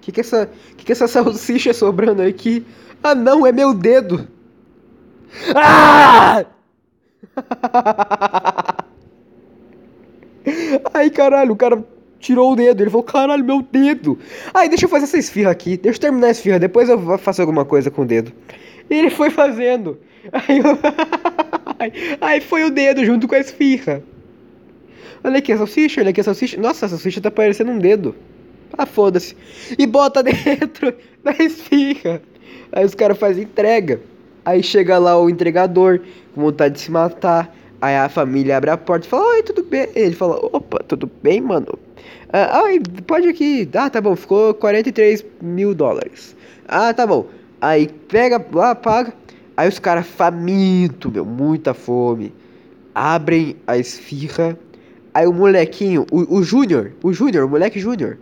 Que 0.00 0.12
que 0.12 0.20
é 0.20 0.22
essa, 0.22 0.50
que 0.76 0.84
que 0.84 0.92
essa 0.92 1.08
salsicha 1.08 1.72
sobrando 1.72 2.22
aqui? 2.22 2.66
Ah, 3.02 3.14
não, 3.14 3.46
é 3.46 3.52
meu 3.52 3.72
dedo. 3.72 4.28
Ah! 5.54 6.44
Ai, 10.92 11.10
caralho, 11.10 11.52
o 11.52 11.56
cara 11.56 11.84
tirou 12.18 12.52
o 12.52 12.56
dedo. 12.56 12.82
Ele 12.82 12.90
falou, 12.90 13.04
caralho, 13.04 13.44
meu 13.44 13.62
dedo. 13.62 14.18
Ai, 14.52 14.68
deixa 14.68 14.84
eu 14.84 14.88
fazer 14.88 15.04
essa 15.04 15.18
esfirra 15.18 15.50
aqui. 15.50 15.76
Deixa 15.76 15.98
eu 15.98 16.00
terminar 16.00 16.28
a 16.28 16.30
esfirra, 16.30 16.58
depois 16.58 16.88
eu 16.88 17.18
faço 17.18 17.40
alguma 17.40 17.64
coisa 17.64 17.90
com 17.90 18.02
o 18.02 18.06
dedo. 18.06 18.32
E 18.88 18.94
ele 18.94 19.10
foi 19.10 19.30
fazendo. 19.30 19.98
Aí, 20.32 20.58
eu... 20.58 20.78
Aí 22.20 22.40
foi 22.40 22.64
o 22.64 22.70
dedo 22.70 23.04
junto 23.04 23.26
com 23.26 23.34
a 23.34 23.38
esfirra. 23.38 24.02
Olha 25.22 25.38
aqui 25.38 25.52
a 25.52 25.58
salsicha, 25.58 26.00
olha 26.00 26.10
aqui 26.10 26.20
a 26.20 26.24
salsicha. 26.24 26.60
Nossa, 26.60 26.86
a 26.86 26.88
salsicha 26.88 27.20
tá 27.20 27.30
parecendo 27.30 27.70
um 27.70 27.78
dedo. 27.78 28.14
Ah, 28.76 28.86
foda-se. 28.86 29.36
E 29.78 29.86
bota 29.86 30.22
dentro 30.24 30.94
da 31.22 31.32
esfirra. 31.32 32.22
Aí 32.72 32.84
os 32.84 32.94
caras 32.94 33.18
fazem 33.18 33.44
entrega. 33.44 34.00
Aí 34.44 34.62
chega 34.62 34.98
lá 34.98 35.18
o 35.20 35.28
entregador, 35.28 36.00
com 36.34 36.40
vontade 36.40 36.74
de 36.74 36.80
se 36.80 36.90
matar. 36.90 37.54
Aí 37.80 37.96
a 37.96 38.08
família 38.08 38.56
abre 38.56 38.70
a 38.70 38.76
porta 38.76 39.06
e 39.06 39.10
fala, 39.10 39.26
oi, 39.34 39.42
tudo 39.42 39.62
bem? 39.62 39.88
Ele 39.94 40.14
fala, 40.14 40.36
opa, 40.36 40.82
tudo 40.86 41.10
bem, 41.22 41.40
mano? 41.40 41.78
Ah, 42.32 42.62
ai, 42.62 42.78
pode 43.06 43.28
aqui. 43.28 43.68
Ah, 43.74 43.90
tá 43.90 44.00
bom, 44.00 44.14
ficou 44.14 44.54
43 44.54 45.24
mil 45.40 45.74
dólares. 45.74 46.36
Ah, 46.68 46.92
tá 46.92 47.06
bom. 47.06 47.26
Aí 47.60 47.88
pega 48.08 48.44
lá, 48.52 48.74
paga. 48.74 49.12
Aí 49.60 49.68
os 49.68 49.78
caras 49.78 50.06
faminto, 50.06 51.10
meu, 51.10 51.24
muita 51.26 51.74
fome. 51.74 52.32
Abrem 52.94 53.56
a 53.66 53.76
esfirra 53.76 54.58
Aí 55.12 55.26
o 55.26 55.32
molequinho, 55.32 56.06
o, 56.10 56.42
Júnior, 56.42 56.92
o 57.02 57.12
Júnior, 57.12 57.44
o 57.44 57.48
moleque 57.48 57.80
Júnior, 57.80 58.16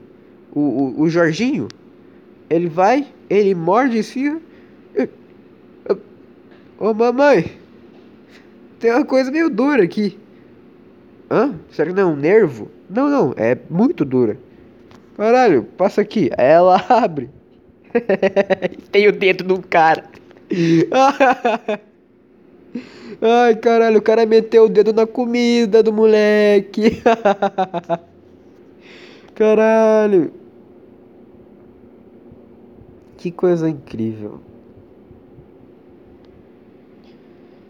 o, 0.52 0.60
o, 0.60 1.00
o 1.02 1.08
Jorginho, 1.08 1.68
ele 2.48 2.68
vai, 2.68 3.06
ele 3.28 3.54
morde 3.54 3.96
e 3.96 4.00
esfirra. 4.00 4.40
Ô 6.78 6.94
mamãe, 6.94 7.52
tem 8.80 8.90
uma 8.90 9.04
coisa 9.04 9.30
meio 9.30 9.50
dura 9.50 9.84
aqui. 9.84 10.18
Hã? 11.30 11.54
Será 11.70 11.90
que 11.90 11.96
não 11.96 12.10
é 12.10 12.12
um 12.12 12.16
nervo? 12.16 12.70
Não, 12.88 13.10
não, 13.10 13.34
é 13.36 13.56
muito 13.68 14.04
dura. 14.04 14.38
Caralho, 15.16 15.64
passa 15.76 16.00
aqui. 16.00 16.30
Ela 16.38 16.82
abre. 16.88 17.28
tem 18.90 19.06
o 19.08 19.12
dedo 19.12 19.44
do 19.44 19.60
cara. 19.60 20.04
Ai, 23.20 23.56
caralho, 23.56 23.98
o 23.98 24.02
cara 24.02 24.24
meteu 24.24 24.64
o 24.64 24.68
dedo 24.68 24.92
na 24.92 25.06
comida 25.06 25.82
do 25.82 25.92
moleque. 25.92 27.02
caralho. 29.34 30.32
Que 33.16 33.32
coisa 33.32 33.68
incrível. 33.68 34.40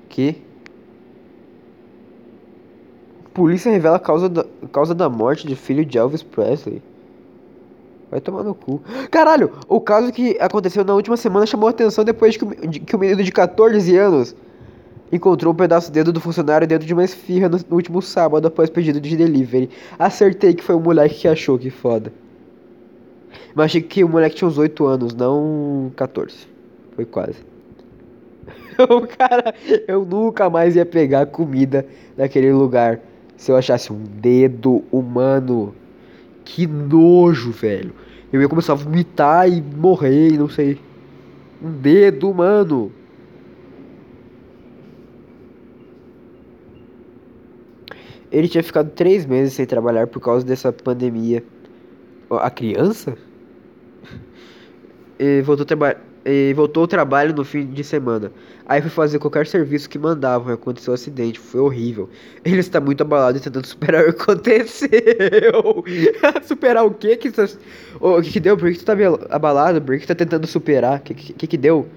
Que? 0.08 0.42
Polícia 3.32 3.70
revela 3.70 3.96
a 3.96 4.00
causa 4.00 4.28
da, 4.28 4.44
causa 4.72 4.94
da 4.94 5.08
morte 5.08 5.46
de 5.46 5.56
filho 5.56 5.84
de 5.84 5.96
Elvis 5.96 6.22
Presley. 6.22 6.82
Vai 8.10 8.20
tomar 8.20 8.42
no 8.42 8.54
cu. 8.54 8.80
Caralho, 9.10 9.52
o 9.68 9.80
caso 9.80 10.10
que 10.12 10.36
aconteceu 10.40 10.84
na 10.84 10.94
última 10.94 11.16
semana 11.16 11.46
chamou 11.46 11.68
atenção 11.68 12.04
depois 12.04 12.36
que 12.36 12.44
o, 12.44 12.66
de, 12.66 12.80
que 12.80 12.96
o 12.96 12.98
menino 12.98 13.22
de 13.22 13.30
14 13.30 13.96
anos 13.96 14.34
Encontrou 15.10 15.54
um 15.54 15.56
pedaço 15.56 15.86
de 15.86 15.94
dedo 15.94 16.12
do 16.12 16.20
funcionário 16.20 16.66
dentro 16.66 16.86
de 16.86 16.92
uma 16.92 17.02
esfirra 17.02 17.48
no, 17.48 17.58
último 17.70 18.02
sábado 18.02 18.46
após 18.46 18.68
pedido 18.68 19.00
de 19.00 19.16
delivery. 19.16 19.70
Acertei 19.98 20.52
que 20.52 20.62
foi 20.62 20.74
o 20.74 20.80
moleque 20.80 21.14
que 21.14 21.28
achou, 21.28 21.58
que 21.58 21.70
foda. 21.70 22.12
Mas 23.54 23.66
achei 23.66 23.80
que 23.80 24.04
o 24.04 24.08
moleque 24.08 24.36
tinha 24.36 24.48
uns 24.48 24.58
8 24.58 24.86
anos, 24.86 25.14
não 25.14 25.90
14. 25.96 26.46
Foi 26.94 27.06
quase. 27.06 27.38
o 28.78 29.06
cara, 29.06 29.54
eu 29.86 30.04
nunca 30.04 30.50
mais 30.50 30.76
ia 30.76 30.84
pegar 30.84 31.24
comida 31.26 31.86
naquele 32.16 32.52
lugar 32.52 33.00
se 33.36 33.50
eu 33.50 33.56
achasse 33.56 33.90
um 33.90 34.02
dedo 34.04 34.84
humano. 34.92 35.74
Que 36.48 36.66
nojo, 36.66 37.50
velho. 37.52 37.92
Eu 38.32 38.40
ia 38.40 38.48
começar 38.48 38.72
a 38.72 38.76
vomitar 38.76 39.46
e 39.46 39.60
morrer, 39.60 40.32
não 40.38 40.48
sei. 40.48 40.78
Um 41.62 41.70
dedo 41.70 42.30
humano. 42.30 42.90
Ele 48.32 48.48
tinha 48.48 48.62
ficado 48.62 48.90
três 48.92 49.26
meses 49.26 49.52
sem 49.52 49.66
trabalhar 49.66 50.06
por 50.06 50.20
causa 50.20 50.44
dessa 50.44 50.72
pandemia. 50.72 51.44
A 52.30 52.50
criança? 52.50 53.16
E 55.20 55.42
voltou, 55.42 55.66
e 56.24 56.54
voltou 56.54 56.82
ao 56.82 56.86
trabalho 56.86 57.34
no 57.34 57.44
fim 57.44 57.66
de 57.66 57.82
semana. 57.82 58.30
Aí 58.68 58.82
foi 58.82 58.90
fazer 58.90 59.18
qualquer 59.18 59.46
serviço 59.46 59.88
que 59.88 59.98
mandavam. 59.98 60.52
Aconteceu 60.52 60.92
um 60.92 60.94
acidente. 60.94 61.38
Foi 61.38 61.58
horrível. 61.60 62.10
Ele 62.44 62.60
está 62.60 62.78
muito 62.78 63.00
abalado 63.00 63.38
e 63.38 63.40
tentando 63.40 63.64
superar 63.66 64.06
o 64.06 64.12
que 64.12 64.22
aconteceu. 64.22 65.84
superar 66.44 66.84
o 66.84 66.90
quê? 66.90 67.16
Que 67.16 67.30
tá... 67.30 67.48
O 67.98 68.20
que, 68.20 68.30
que 68.32 68.40
deu? 68.40 68.58
Por 68.58 68.70
que 68.70 68.78
tu 68.78 68.84
tá 68.84 68.92
abalado? 69.30 69.80
Por 69.80 69.96
que 69.96 70.04
tu 70.04 70.08
tá 70.08 70.14
tentando 70.14 70.46
superar? 70.46 70.98
O 70.98 71.02
que, 71.02 71.14
que 71.14 71.46
que 71.46 71.56
deu? 71.56 71.88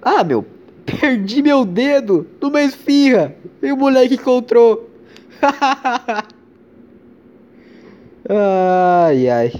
Ah, 0.00 0.24
meu. 0.24 0.46
Perdi 0.86 1.42
meu 1.42 1.66
dedo 1.66 2.26
numa 2.40 2.62
esfirra. 2.62 3.36
E 3.62 3.70
o 3.70 3.76
moleque 3.76 4.14
encontrou. 4.14 4.88
ai, 8.26 9.28
ai. 9.28 9.52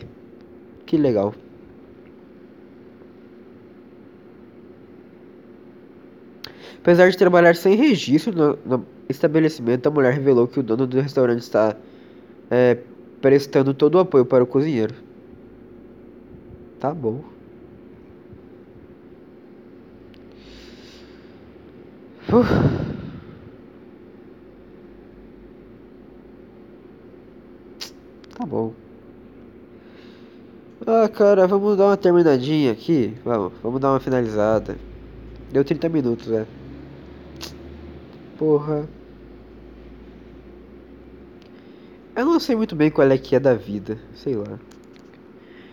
Que 0.87 0.97
legal. 0.97 1.35
Apesar 6.87 7.11
de 7.11 7.19
trabalhar 7.19 7.57
sem 7.57 7.75
registro 7.75 8.33
no, 8.33 8.59
no, 8.65 8.87
estabelecimento, 9.09 9.89
a 9.89 9.91
mulher 9.91 10.13
revelou 10.13 10.47
que 10.47 10.61
o 10.61 10.63
dono 10.63 10.87
do 10.87 11.01
restaurante 11.01 11.41
está 11.41 11.75
é, 12.49 12.79
prestando 13.21 13.75
todo 13.75 13.97
o 13.97 13.99
apoio 13.99 14.25
para 14.25 14.45
o 14.45 14.47
cozinheiro. 14.47 14.95
Tá 16.79 16.95
bom. 16.95 17.25
Uf. 22.33 22.49
Tá 28.39 28.47
bom. 28.47 28.73
Ah, 30.87 31.09
cara, 31.09 31.49
vamos 31.49 31.77
dar 31.77 31.87
uma 31.87 31.97
terminadinha 31.97 32.71
aqui. 32.71 33.13
Vamos, 33.25 33.55
vamos 33.61 33.81
dar 33.81 33.91
uma 33.91 33.99
finalizada. 33.99 34.77
Deu 35.51 35.65
30 35.65 35.89
minutos, 35.89 36.29
né? 36.29 36.47
Porra. 38.39 38.89
Eu 42.15 42.25
não 42.25 42.41
sei 42.41 42.57
muito 42.57 42.75
bem 42.75 42.91
qual 42.91 43.11
é 43.11 43.19
que 43.19 43.37
é 43.37 43.41
da 43.41 43.55
vida, 43.55 43.99
sei 44.15 44.35
lá. 44.35 44.59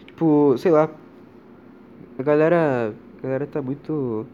Tipo, 0.07 0.57
sei 0.57 0.71
lá. 0.71 0.89
A 2.17 2.23
galera. 2.23 2.93
A 3.19 3.23
galera 3.23 3.47
tá 3.47 3.61
muito. 3.61 4.25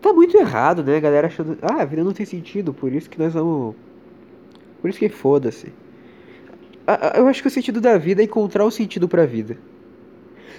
Tá 0.00 0.12
muito 0.12 0.36
errado, 0.36 0.84
né? 0.84 0.96
A 0.96 1.00
galera 1.00 1.26
achando. 1.26 1.58
Ah, 1.62 1.82
a 1.82 1.84
vida 1.84 2.04
não 2.04 2.12
tem 2.12 2.26
sentido, 2.26 2.72
por 2.72 2.92
isso 2.92 3.08
que 3.10 3.18
nós 3.18 3.32
vamos. 3.32 3.74
Por 4.80 4.90
isso 4.90 4.98
que 4.98 5.08
foda-se. 5.08 5.72
Eu 7.16 7.26
acho 7.26 7.42
que 7.42 7.48
o 7.48 7.50
sentido 7.50 7.80
da 7.80 7.98
vida 7.98 8.22
é 8.22 8.24
encontrar 8.24 8.64
um 8.64 8.70
sentido 8.70 9.08
pra 9.08 9.26
vida. 9.26 9.58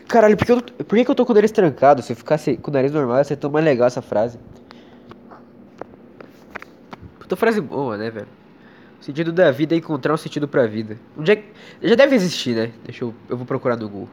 Caralho, 0.08 0.36
por 0.36 0.46
que 0.46 0.52
eu, 0.52 0.62
por 0.62 0.98
que 0.98 1.10
eu 1.10 1.16
tô 1.16 1.26
com 1.26 1.32
o 1.32 1.36
nariz 1.36 1.52
trancado? 1.52 2.02
Se 2.02 2.12
eu 2.12 2.18
ficasse 2.18 2.58
com 2.58 2.70
o 2.70 2.74
nariz 2.74 2.92
normal, 2.92 3.18
ia 3.18 3.24
ser 3.24 3.38
tão 3.38 3.50
mais 3.50 3.64
legal 3.64 3.88
essa 3.88 4.02
frase. 4.02 4.38
Puta 7.28 7.36
frase 7.36 7.60
boa, 7.60 7.98
né, 7.98 8.10
velho? 8.10 8.28
O 9.02 9.04
sentido 9.04 9.34
da 9.34 9.52
vida 9.52 9.76
é 9.76 9.78
encontrar 9.78 10.14
um 10.14 10.18
sentido 10.18 10.48
pra 10.48 10.66
vida. 10.66 10.98
Onde 11.18 11.34
é. 11.34 11.44
Já 11.82 11.94
deve 11.94 12.16
existir, 12.16 12.56
né? 12.56 12.72
Deixa 12.86 13.04
eu... 13.04 13.14
Eu 13.28 13.36
vou 13.36 13.46
procurar 13.46 13.76
no 13.76 13.90
Google. 13.90 14.10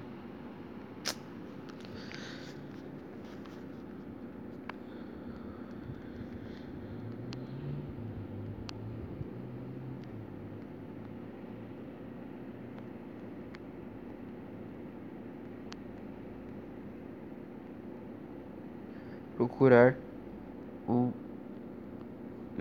Procurar 19.37 19.97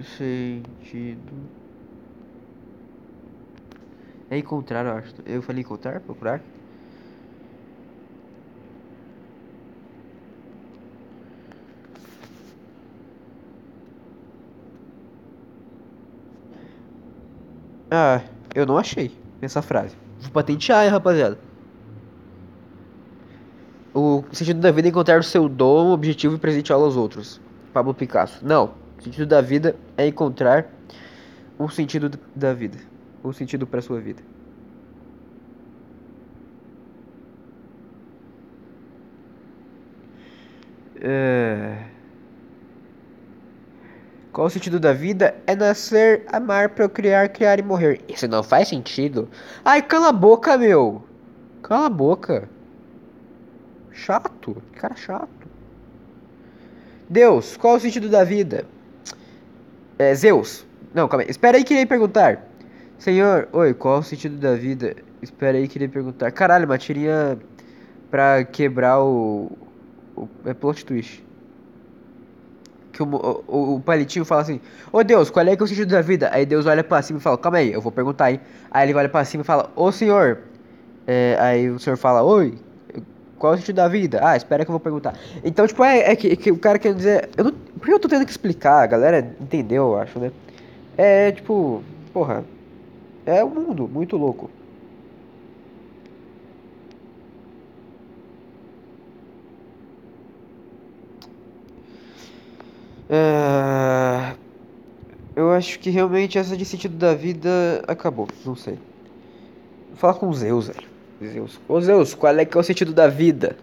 sentido. 0.04 1.34
É 4.30 4.38
encontrar, 4.38 4.86
eu 4.86 4.94
acho. 4.94 5.14
Eu 5.26 5.42
falei 5.42 5.62
encontrar? 5.62 6.00
Procurar? 6.00 6.42
Ah, 17.92 18.22
eu 18.56 18.66
não 18.66 18.78
achei 18.78 19.12
essa 19.40 19.62
frase. 19.62 19.96
Vou 20.20 20.32
patentear, 20.32 20.84
hein, 20.84 20.90
rapaziada. 20.90 21.38
O 23.94 24.24
sentido 24.32 24.60
da 24.60 24.72
vida 24.72 24.88
é 24.88 24.90
encontrar 24.90 25.20
o 25.20 25.24
seu 25.24 25.48
dom, 25.48 25.92
objetivo 25.92 26.36
e 26.36 26.40
presenteá-lo 26.40 26.86
aos 26.86 26.98
outros. 26.98 27.40
Pablo 27.72 27.94
Picasso. 27.94 28.44
Não. 28.44 28.83
O 29.04 29.06
sentido 29.06 29.26
da 29.26 29.42
vida 29.42 29.76
é 29.98 30.08
encontrar 30.08 30.66
um 31.60 31.68
sentido 31.68 32.10
da 32.34 32.54
vida. 32.54 32.78
Um 33.22 33.34
sentido 33.34 33.68
para 33.68 33.82
sua 33.82 34.00
vida. 34.00 34.24
É... 41.02 41.84
Qual 44.32 44.48
o 44.48 44.50
sentido 44.50 44.80
da 44.80 44.94
vida? 44.94 45.36
É 45.46 45.54
nascer, 45.54 46.24
amar, 46.32 46.70
procriar, 46.70 47.28
criar 47.28 47.60
e 47.60 47.62
morrer. 47.62 48.00
Isso 48.08 48.26
não 48.26 48.42
faz 48.42 48.70
sentido. 48.70 49.28
Ai, 49.66 49.82
cala 49.82 50.08
a 50.08 50.14
boca, 50.14 50.58
meu. 50.58 51.04
Cala 51.62 51.88
a 51.88 51.90
boca. 51.90 52.48
Chato. 53.92 54.64
Cara 54.72 54.96
chato. 54.96 55.50
Deus, 57.10 57.58
qual 57.58 57.76
o 57.76 57.80
sentido 57.82 58.08
da 58.08 58.24
vida? 58.24 58.66
É, 59.98 60.14
Zeus. 60.16 60.66
Não, 60.94 61.08
calma 61.08 61.24
aí. 61.24 61.30
Espera 61.30 61.58
aí 61.58 61.64
que 61.64 61.74
irei 61.74 61.86
perguntar. 61.86 62.48
Senhor, 62.98 63.48
oi, 63.52 63.74
qual 63.74 64.00
o 64.00 64.04
sentido 64.04 64.38
da 64.38 64.56
vida? 64.56 64.96
Espera 65.22 65.58
aí 65.58 65.68
que 65.68 65.78
irei 65.78 65.88
perguntar. 65.88 66.32
Caralho, 66.32 66.66
uma 66.66 66.78
tirinha 66.78 67.38
pra 68.10 68.44
quebrar 68.44 69.02
o... 69.02 69.52
o 70.16 70.28
é 70.46 70.54
plot 70.54 70.86
twist. 70.86 71.24
Que 72.92 73.02
o, 73.02 73.08
o, 73.48 73.76
o 73.76 73.82
palitinho 73.82 74.24
fala 74.24 74.42
assim, 74.42 74.62
Ô 74.92 75.04
Deus, 75.04 75.30
qual 75.30 75.46
é 75.48 75.56
que 75.56 75.64
é 75.64 75.66
o 75.66 75.68
sentido 75.68 75.90
da 75.90 76.02
vida? 76.02 76.30
Aí 76.32 76.46
Deus 76.46 76.66
olha 76.66 76.84
pra 76.84 77.02
cima 77.02 77.18
e 77.18 77.22
fala, 77.22 77.38
calma 77.38 77.58
aí, 77.58 77.74
eu 77.74 77.82
vou 77.82 77.92
perguntar, 77.92 78.32
hein? 78.32 78.40
Aí 78.70 78.88
ele 78.88 78.98
olha 78.98 79.10
pra 79.10 79.26
cima 79.26 79.42
e 79.42 79.46
fala, 79.46 79.72
ô 79.76 79.92
senhor. 79.92 80.40
É, 81.08 81.36
aí 81.40 81.70
o 81.70 81.80
senhor 81.80 81.98
fala, 81.98 82.22
oi, 82.22 82.54
qual 83.44 83.52
é 83.52 83.56
o 83.58 83.60
sentido 83.60 83.76
da 83.76 83.90
vida? 83.90 84.22
Ah, 84.24 84.38
espera 84.38 84.64
que 84.64 84.72
eu 84.72 84.74
vou 84.74 84.80
perguntar. 84.80 85.20
Então, 85.44 85.68
tipo, 85.68 85.84
é, 85.84 86.12
é 86.12 86.16
que, 86.16 86.30
é 86.30 86.36
que 86.38 86.50
o 86.50 86.58
cara 86.58 86.80
quer 86.80 86.94
dizer. 86.94 87.30
Eu 87.36 87.44
não, 87.44 87.52
por 87.52 87.86
que 87.86 87.92
eu 87.92 88.00
tô 88.00 88.08
tendo 88.08 88.24
que 88.24 88.32
explicar? 88.32 88.82
A 88.82 88.88
galera 88.88 89.36
entendeu, 89.42 89.88
eu 89.88 90.00
acho, 90.00 90.18
né? 90.18 90.32
É 90.98 91.30
tipo, 91.34 91.84
porra. 92.14 92.46
É 93.26 93.44
um 93.44 93.50
mundo 93.50 93.86
muito 93.86 94.16
louco. 94.16 94.50
É, 103.10 104.36
eu 105.36 105.52
acho 105.52 105.80
que 105.80 105.90
realmente 105.90 106.38
essa 106.38 106.56
de 106.56 106.64
sentido 106.64 106.96
da 106.96 107.14
vida 107.14 107.50
acabou. 107.90 108.26
Não 108.46 108.56
sei. 108.56 108.80
Vou 109.90 109.98
falar 109.98 110.14
com 110.14 110.32
Zeus, 110.32 110.68
velho. 110.68 110.93
Zeus. 111.28 111.60
Ô 111.68 111.80
Zeus, 111.82 112.14
qual 112.14 112.38
é 112.38 112.46
que 112.46 112.58
é 112.58 112.60
o 112.60 112.64
sentido 112.64 112.94
da 112.94 113.08
vida? 113.08 113.56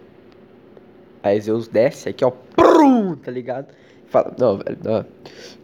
Aí 1.23 1.39
Zeus 1.39 1.67
desce 1.67 2.09
aqui, 2.09 2.25
ó. 2.25 2.31
Prum, 2.31 3.15
tá 3.15 3.31
ligado? 3.31 3.67
Fala, 4.07 4.33
não, 4.37 4.57
velho, 4.57 4.77
não. 4.83 5.05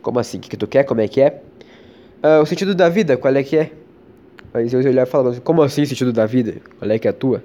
Como 0.02 0.20
assim? 0.20 0.38
O 0.38 0.42
que, 0.42 0.50
que 0.50 0.58
tu 0.58 0.68
quer? 0.68 0.84
Como 0.84 1.02
é 1.02 1.08
que 1.08 1.22
é? 1.22 1.42
Ah, 2.22 2.40
o 2.40 2.46
sentido 2.46 2.74
da 2.74 2.90
vida, 2.90 3.18
qual 3.18 3.36
é 3.36 3.44
que 3.44 3.58
é? 3.58 3.72
Aí 4.54 4.68
Zeus 4.68 4.86
olhar 4.86 5.04
e 5.04 5.10
fala 5.10 5.40
como 5.42 5.62
assim 5.62 5.86
sentido 5.86 6.14
da 6.14 6.26
vida? 6.26 6.56
Qual 6.80 6.90
é 6.90 6.98
que 6.98 7.08
é 7.08 7.12
a 7.12 7.14
tua? 7.14 7.44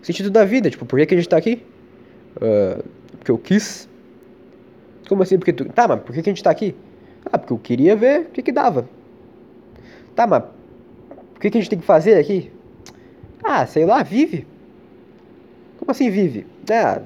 O 0.00 0.04
sentido 0.04 0.30
da 0.30 0.44
vida, 0.44 0.70
tipo, 0.70 0.84
por 0.84 0.98
que, 0.98 1.06
que 1.06 1.14
a 1.14 1.16
gente 1.16 1.28
tá 1.28 1.36
aqui? 1.36 1.64
Ah, 2.40 2.82
porque 3.18 3.30
eu 3.30 3.38
quis. 3.38 3.88
Como 5.08 5.22
assim? 5.22 5.38
Porque 5.38 5.52
tu. 5.52 5.64
Tá, 5.66 5.88
mas 5.88 6.00
por 6.00 6.14
que, 6.14 6.22
que 6.22 6.30
a 6.30 6.32
gente 6.32 6.42
tá 6.42 6.50
aqui? 6.50 6.74
Ah, 7.24 7.38
porque 7.38 7.52
eu 7.52 7.58
queria 7.58 7.96
ver 7.96 8.22
o 8.22 8.24
que, 8.26 8.42
que 8.42 8.52
dava. 8.52 8.88
Tá, 10.14 10.26
mas 10.26 10.42
o 11.36 11.40
que, 11.40 11.50
que 11.50 11.58
a 11.58 11.60
gente 11.60 11.70
tem 11.70 11.78
que 11.78 11.84
fazer 11.84 12.16
aqui? 12.18 12.50
Ah, 13.42 13.66
sei 13.66 13.84
lá, 13.84 14.02
vive. 14.02 14.46
Como 15.78 15.90
assim 15.90 16.10
vive? 16.10 16.46
Ah, 16.70 17.02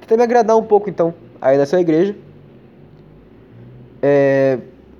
tenta 0.00 0.16
me 0.16 0.22
agradar 0.22 0.56
um 0.56 0.62
pouco 0.62 0.88
então. 0.88 1.12
Aí 1.40 1.58
nasceu 1.58 1.78
a 1.78 1.82
igreja. 1.82 2.16
É, 4.00 4.58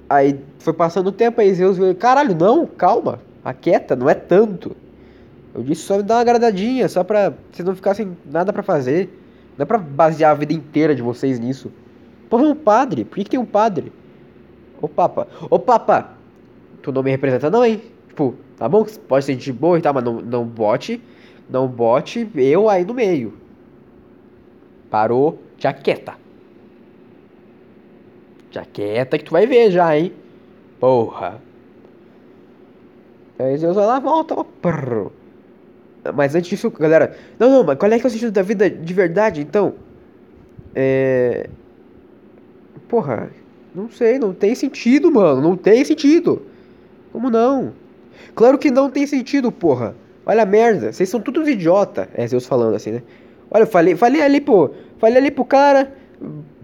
aí 0.09 0.41
foi 0.59 0.73
passando 0.73 1.09
o 1.09 1.12
tempo, 1.12 1.41
aí 1.41 1.55
Zeus 1.55 1.79
veio, 1.79 1.95
caralho, 1.95 2.35
não, 2.35 2.67
calma, 2.67 3.21
aquieta, 3.45 3.95
não 3.95 4.11
é 4.11 4.15
tanto. 4.15 4.77
Eu 5.55 5.62
disse 5.62 5.83
só 5.83 5.97
me 5.97 6.03
dar 6.03 6.17
uma 6.17 6.21
agradadinha, 6.23 6.89
só 6.89 7.05
pra 7.05 7.33
vocês 7.53 7.67
não 7.67 7.75
ficassem 7.75 8.17
nada 8.31 8.53
pra 8.53 8.62
fazer. 8.62 9.09
Não 9.57 9.62
é 9.62 9.67
pra 9.67 9.79
basear 9.79 10.33
a 10.33 10.35
vida 10.35 10.53
inteira 10.53 10.95
de 10.95 11.01
vocês 11.03 11.39
nisso. 11.39 11.73
Porra, 12.29 12.43
um 12.43 12.55
padre, 12.55 13.05
por 13.05 13.15
que, 13.15 13.25
que 13.25 13.31
tem 13.31 13.41
um 13.41 13.47
padre? 13.47 13.93
Ô 14.83 14.89
papa, 14.89 15.27
ô 15.49 15.59
papa, 15.59 16.11
tu 16.83 16.93
não 16.93 17.03
me 17.03 17.11
representa 17.11 17.49
não, 17.49 17.65
hein? 17.65 17.81
Tipo, 18.09 18.35
tá 18.57 18.68
bom, 18.68 18.84
pode 19.09 19.24
ser 19.24 19.32
gente 19.32 19.52
boa 19.52 19.78
e 19.78 19.82
tal, 19.82 19.94
mas 19.94 20.04
não, 20.04 20.20
não 20.20 20.44
bote, 20.44 21.00
não 21.48 21.66
bote 21.68 22.28
eu 22.34 22.68
aí 22.68 22.84
no 22.84 22.94
meio. 22.94 23.34
Parou. 24.90 25.38
Já 28.50 28.64
quieta 28.64 29.18
que 29.18 29.24
tu 29.24 29.32
vai 29.32 29.46
ver 29.46 29.70
já, 29.70 29.96
hein? 29.96 30.12
Porra. 30.80 31.40
Aí 33.38 33.57
Zeus 33.57 33.76
vai 33.76 33.86
lá, 33.86 33.98
volta, 33.98 34.34
ó. 34.34 34.44
Mas 36.14 36.34
antes 36.34 36.48
disso, 36.48 36.70
galera. 36.70 37.16
Não, 37.38 37.50
não, 37.50 37.64
mas 37.64 37.78
qual 37.78 37.90
é 37.90 37.98
que 37.98 38.07
é 38.07 38.09
o 38.09 38.11
sentido 38.11 38.32
da 38.32 38.42
vida 38.42 38.70
de 38.70 38.94
verdade, 38.94 39.40
então? 39.40 39.74
É. 40.74 41.48
Porra, 42.88 43.30
não 43.74 43.90
sei, 43.90 44.18
não 44.18 44.32
tem 44.32 44.54
sentido, 44.54 45.11
mano. 45.11 45.42
Não 45.42 45.57
tem 45.57 45.84
sentido. 45.84 46.42
Como 47.12 47.30
não? 47.30 47.72
Claro 48.35 48.59
que 48.59 48.71
não 48.71 48.91
tem 48.91 49.07
sentido, 49.07 49.51
porra. 49.51 49.95
Olha 50.25 50.43
a 50.43 50.47
merda, 50.47 50.93
vocês 50.93 51.09
são 51.09 51.21
todos 51.21 51.47
idiota. 51.49 52.09
É 52.14 52.27
Zeus 52.27 52.47
falando 52.47 52.75
assim, 52.75 52.93
né? 52.93 53.03
Olha, 53.51 53.62
eu 53.62 53.67
falei, 53.67 53.95
falei 53.95 54.23
ali, 54.23 54.41
pô. 54.41 54.71
Falei 54.99 55.19
ali 55.19 55.31
pro 55.31 55.45
cara. 55.45 55.93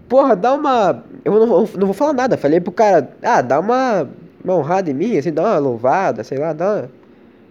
Porra, 0.09 0.35
dá 0.35 0.53
uma. 0.53 1.03
Eu 1.23 1.33
não, 1.33 1.59
não 1.59 1.87
vou 1.87 1.93
falar 1.93 2.13
nada. 2.13 2.37
Falei 2.37 2.59
pro 2.59 2.71
cara. 2.71 3.09
Ah, 3.21 3.41
dá 3.41 3.59
uma. 3.59 4.09
Uma 4.43 4.55
honrada 4.55 4.91
em 4.91 4.93
mim, 4.93 5.17
assim, 5.17 5.31
dá 5.31 5.41
uma 5.43 5.57
louvada, 5.57 6.23
sei 6.23 6.37
lá, 6.37 6.51
dá 6.51 6.73
uma. 6.73 6.91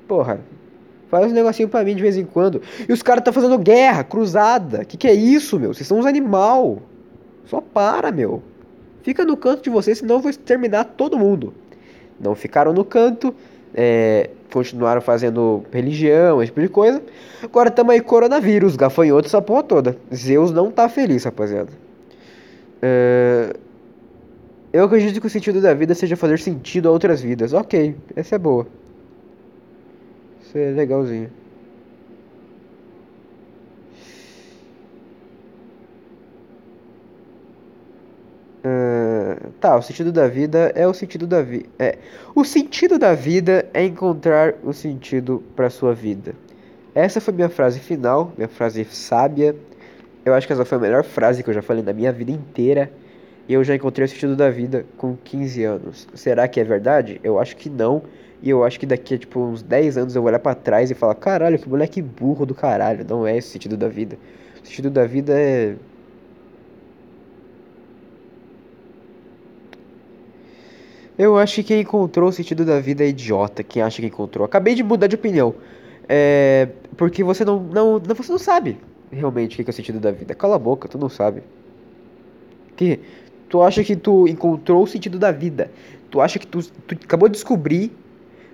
Porra. 0.07 0.41
Faz 1.09 1.31
um 1.31 1.35
negocinho 1.35 1.69
pra 1.69 1.85
mim 1.85 1.95
de 1.95 2.03
vez 2.03 2.17
em 2.17 2.25
quando. 2.25 2.61
E 2.89 2.93
os 2.93 3.03
caras 3.03 3.25
tá 3.25 3.33
fazendo 3.33 3.59
guerra, 3.59 4.05
cruzada. 4.05 4.85
Que 4.85 4.97
que 4.97 5.09
é 5.09 5.15
isso, 5.15 5.59
meu? 5.59 5.73
Vocês 5.73 5.87
são 5.87 5.99
uns 5.99 6.07
animal. 6.07 6.79
Só 7.47 7.61
para, 7.61 8.11
meu. 8.11 8.43
Fica 9.03 9.25
no 9.25 9.37
canto 9.37 9.63
de 9.63 9.71
você, 9.71 9.95
senão 9.95 10.17
eu 10.17 10.21
vou 10.21 10.31
exterminar 10.31 10.85
todo 10.85 11.19
mundo. 11.19 11.53
Não 12.21 12.35
ficaram 12.35 12.73
no 12.73 12.85
canto, 12.85 13.35
é, 13.75 14.31
continuaram 14.53 15.01
fazendo 15.01 15.65
religião, 15.73 16.43
esse 16.43 16.51
tipo 16.51 16.61
de 16.61 16.69
coisa. 16.69 17.03
Agora 17.43 17.69
estamos 17.69 17.93
aí 17.93 18.01
coronavírus, 18.01 18.77
gafanhotos, 18.77 19.31
essa 19.31 19.43
porra 19.43 19.63
toda. 19.63 19.97
Zeus 20.15 20.51
não 20.51 20.71
tá 20.71 20.89
feliz, 20.89 21.25
rapaziada. 21.25 21.71
É, 22.81 23.55
eu 24.73 24.85
acredito 24.85 25.21
que 25.21 25.27
o 25.27 25.31
sentido 25.31 25.61
da 25.61 25.75
vida 25.75 25.95
seja 25.95 26.17
fazer 26.17 26.39
sentido 26.39 26.89
a 26.89 26.93
outras 26.93 27.21
vidas. 27.21 27.53
Ok, 27.53 27.95
essa 28.17 28.37
é 28.37 28.39
boa. 28.39 28.67
Isso 30.43 30.57
é 30.59 30.71
legalzinho. 30.71 31.31
Ah, 38.65 39.22
tá, 39.61 39.77
o 39.77 39.83
sentido 39.83 40.13
da 40.13 40.29
vida 40.29 40.73
é 40.75 40.87
o 40.87 40.95
sentido 40.95 41.27
da 41.27 41.43
vida. 41.43 41.69
É, 41.79 41.99
o 42.35 42.45
sentido 42.45 42.99
da 42.99 43.15
vida 43.15 43.69
é 43.73 43.85
encontrar 43.85 44.55
o 44.63 44.73
sentido 44.73 45.43
para 45.55 45.71
sua 45.71 45.95
vida. 45.95 46.35
Essa 46.95 47.21
foi 47.21 47.33
minha 47.33 47.49
frase 47.49 47.81
final, 47.81 48.33
minha 48.37 48.49
frase 48.49 48.85
sábia. 48.85 49.57
Eu 50.25 50.35
acho 50.35 50.47
que 50.47 50.53
essa 50.53 50.65
foi 50.65 50.79
a 50.79 50.81
melhor 50.81 51.05
frase 51.05 51.43
que 51.43 51.51
eu 51.51 51.55
já 51.55 51.63
falei 51.63 51.83
na 51.83 51.93
minha 51.93 52.13
vida 52.13 52.31
inteira. 52.31 52.91
E 53.49 53.55
eu 53.55 53.65
já 53.65 53.75
encontrei 53.75 54.05
o 54.05 54.09
sentido 54.09 54.37
da 54.37 54.51
vida 54.51 54.85
com 54.97 55.17
15 55.17 55.65
anos. 55.65 56.09
Será 56.15 56.47
que 56.47 56.61
é 56.61 56.65
verdade? 56.65 57.21
Eu 57.25 57.39
acho 57.39 57.57
que 57.57 57.69
não. 57.69 58.03
E 58.43 58.51
eu 58.51 58.65
acho 58.65 58.79
que 58.79 58.87
daqui 58.87 59.15
a 59.15 59.19
tipo 59.19 59.41
uns 59.41 59.63
10 59.63 59.99
anos 59.99 60.17
eu 60.17 60.23
vou 60.23 60.29
olhar 60.29 60.39
para 60.39 60.55
trás 60.55 60.91
e 60.91 60.95
falar: 60.95 61.15
"Caralho, 61.15 61.59
que 61.59 61.69
moleque 61.69 62.03
burro 62.03 62.45
do 62.45 62.55
caralho". 62.55 63.05
Não 63.09 63.27
é 63.27 63.37
esse 63.37 63.49
o 63.49 63.53
sentido 63.53 63.77
da 63.77 63.89
vida. 63.89 64.19
O 64.63 64.67
sentido 64.67 64.91
da 64.91 65.07
vida 65.07 65.33
é 65.33 65.75
Eu 71.19 71.37
acho 71.39 71.63
que 71.63 71.79
encontrou 71.79 72.29
o 72.29 72.33
sentido 72.33 72.65
da 72.65 72.81
vida 72.81 73.05
é 73.05 73.09
idiota, 73.09 73.63
quem 73.63 73.83
acha 73.83 74.01
que 74.01 74.07
encontrou. 74.09 74.45
Acabei 74.45 74.75
de 74.75 74.83
mudar 74.83 75.07
de 75.07 75.15
opinião. 75.17 75.55
É. 76.09 76.69
Porque 76.97 77.23
você 77.23 77.45
não, 77.45 77.61
não, 77.63 77.99
não- 77.99 78.15
você 78.15 78.33
não 78.33 78.39
sabe 78.39 78.79
realmente 79.11 79.61
o 79.61 79.65
que 79.65 79.71
é 79.71 79.73
o 79.73 79.75
sentido 79.75 80.01
da 80.01 80.11
vida. 80.11 80.35
Cala 80.35 80.57
a 80.57 80.59
boca, 80.59 80.89
tu 80.89 80.99
não 80.99 81.09
sabe. 81.09 81.43
Que 82.77 82.99
tu 83.49 83.63
acha 83.63 83.85
que 83.85 83.95
tu 83.95 84.27
encontrou 84.27 84.83
o 84.83 84.87
sentido 84.87 85.19
da 85.19 85.31
vida. 85.31 85.71
Tu 86.11 86.21
acha 86.21 86.39
que 86.39 86.47
tu, 86.47 86.61
tu 86.63 86.95
acabou 87.05 87.29
de 87.29 87.35
descobrir 87.35 87.93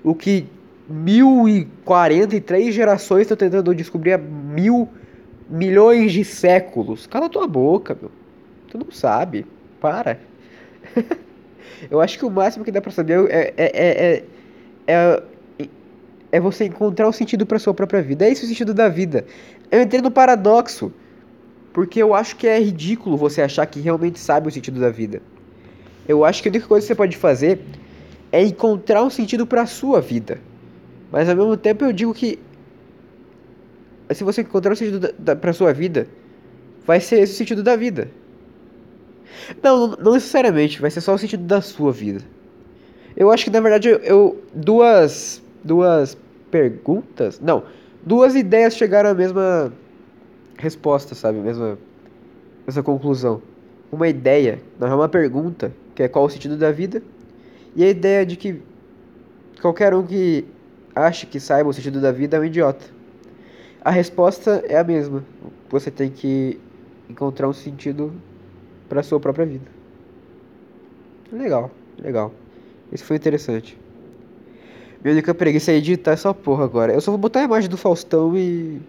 o 0.03 0.15
que 0.15 0.47
mil 0.89 1.49
e 1.49 1.65
quarenta 1.85 2.35
e 2.35 2.41
três 2.41 2.75
gerações 2.75 3.23
estão 3.23 3.37
tentando 3.37 3.75
descobrir 3.75 4.15
há 4.15 4.19
mil 4.19 4.89
milhões 5.49 6.13
de 6.13 6.25
séculos. 6.25 7.07
Cala 7.07 7.29
tua 7.29 7.47
boca, 7.47 7.97
meu. 8.01 8.11
Tu 8.69 8.79
não 8.79 8.91
sabe. 8.91 9.47
Para. 9.81 10.19
Eu 11.91 12.01
acho 12.01 12.19
que 12.19 12.25
o 12.25 12.31
máximo 12.31 12.65
que 12.65 12.73
dá 12.73 12.81
pra 12.81 12.91
saber 12.91 13.31
é, 13.31 13.55
é, 13.57 13.71
é, 13.75 14.25
é, 14.87 15.23
é, 15.59 15.69
é 16.33 16.41
você 16.41 16.65
encontrar 16.65 17.09
o 17.09 17.13
sentido 17.13 17.47
pra 17.47 17.59
sua 17.59 17.75
própria 17.75 18.03
vida. 18.03 18.25
É 18.25 18.31
esse 18.31 18.45
o 18.45 18.49
sentido 18.49 18.75
da 18.75 18.89
vida. 18.89 19.25
Eu 19.71 19.83
entrei 19.83 20.01
no 20.01 20.11
paradoxo. 20.11 20.93
Porque 21.73 22.03
eu 22.03 22.15
acho 22.15 22.37
que 22.37 22.47
é 22.47 22.59
ridículo 22.59 23.17
você 23.17 23.43
achar 23.43 23.65
que 23.67 23.79
realmente 23.81 24.19
sabe 24.19 24.49
o 24.49 24.51
sentido 24.51 24.81
da 24.81 24.91
vida. 24.91 25.23
Eu 26.09 26.25
acho 26.25 26.43
que 26.43 26.49
a 26.49 26.51
única 26.51 26.67
coisa 26.67 26.85
que 26.85 26.89
você 26.89 26.95
pode 26.95 27.17
fazer 27.17 27.61
é 28.33 28.43
encontrar 28.43 29.03
um 29.05 29.11
sentido 29.11 29.47
pra 29.47 29.67
sua 29.67 30.01
vida. 30.01 30.41
Mas 31.13 31.29
ao 31.29 31.37
mesmo 31.37 31.57
tempo 31.57 31.85
eu 31.85 31.93
digo 31.93 32.13
que 32.13 32.39
se 34.15 34.25
você 34.25 34.41
encontrar 34.41 34.73
um 34.73 34.77
sentido 34.77 35.15
pra 35.37 35.53
sua 35.53 35.73
vida, 35.73 36.07
vai 36.87 37.01
ser 37.01 37.21
esse 37.21 37.35
o 37.35 37.37
sentido 37.37 37.63
da 37.63 37.77
vida. 37.77 38.11
Não, 39.63 39.89
não, 39.89 40.13
necessariamente, 40.13 40.81
vai 40.81 40.91
ser 40.91 41.01
só 41.01 41.15
o 41.15 41.19
sentido 41.19 41.45
da 41.45 41.61
sua 41.61 41.93
vida. 41.93 42.21
Eu 43.17 43.31
acho 43.31 43.45
que 43.45 43.51
na 43.51 43.61
verdade 43.61 43.89
eu, 43.89 43.99
eu- 43.99 44.43
duas 44.55 45.43
duas 45.65 46.17
perguntas, 46.51 47.41
não, 47.41 47.65
duas 48.05 48.35
ideias 48.35 48.75
chegaram 48.75 49.11
à 49.11 49.15
mesma 49.15 49.73
resposta, 50.59 51.15
sabe? 51.15 51.39
Mesma 51.39 51.79
mesma 52.67 52.83
conclusão. 52.83 53.43
Uma 53.91 54.09
ideia, 54.09 54.61
não 54.79 54.87
é 54.89 54.95
uma 54.95 55.09
pergunta, 55.09 55.73
que 55.95 56.03
é 56.03 56.09
qual 56.09 56.27
o 56.27 56.31
sentido 56.31 56.57
da 56.57 56.71
vida, 56.71 57.03
e 57.75 57.83
a 57.83 57.89
ideia 57.89 58.27
de 58.27 58.37
que 58.37 58.61
qualquer 59.61 59.95
um 59.95 60.05
que 60.07 60.45
ache 60.95 61.27
que 61.27 61.41
saiba 61.41 61.71
o 61.71 61.73
sentido 61.73 62.01
da 62.01 62.13
vida 62.13 62.37
é 62.37 62.41
um 62.41 62.45
idiota. 62.45 62.85
A 63.81 63.91
resposta 63.91 64.63
é 64.69 64.77
a 64.77 64.85
mesma. 64.85 65.25
Você 65.71 65.91
tem 65.91 66.11
que 66.11 66.59
encontrar 67.09 67.49
um 67.49 67.53
sentido 67.53 68.13
para 68.89 69.03
sua 69.03 69.21
própria 69.21 69.47
vida. 69.47 69.71
Legal, 71.33 71.71
legal. 72.03 72.33
Isso 72.93 73.05
foi 73.05 73.17
interessante. 73.17 73.79
Minha 75.03 75.13
única 75.13 75.35
preguiça 75.35 75.71
é 75.71 75.77
editar 75.77 76.13
essa 76.13 76.35
porra 76.35 76.65
agora. 76.65 76.93
Eu 76.93 77.01
só 77.01 77.11
vou 77.11 77.19
botar 77.19 77.41
a 77.41 77.45
imagem 77.45 77.69
do 77.69 77.77
Faustão 77.77 78.37
e 78.37 78.81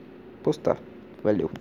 postar. 0.42 0.78
Valeu. 1.24 1.52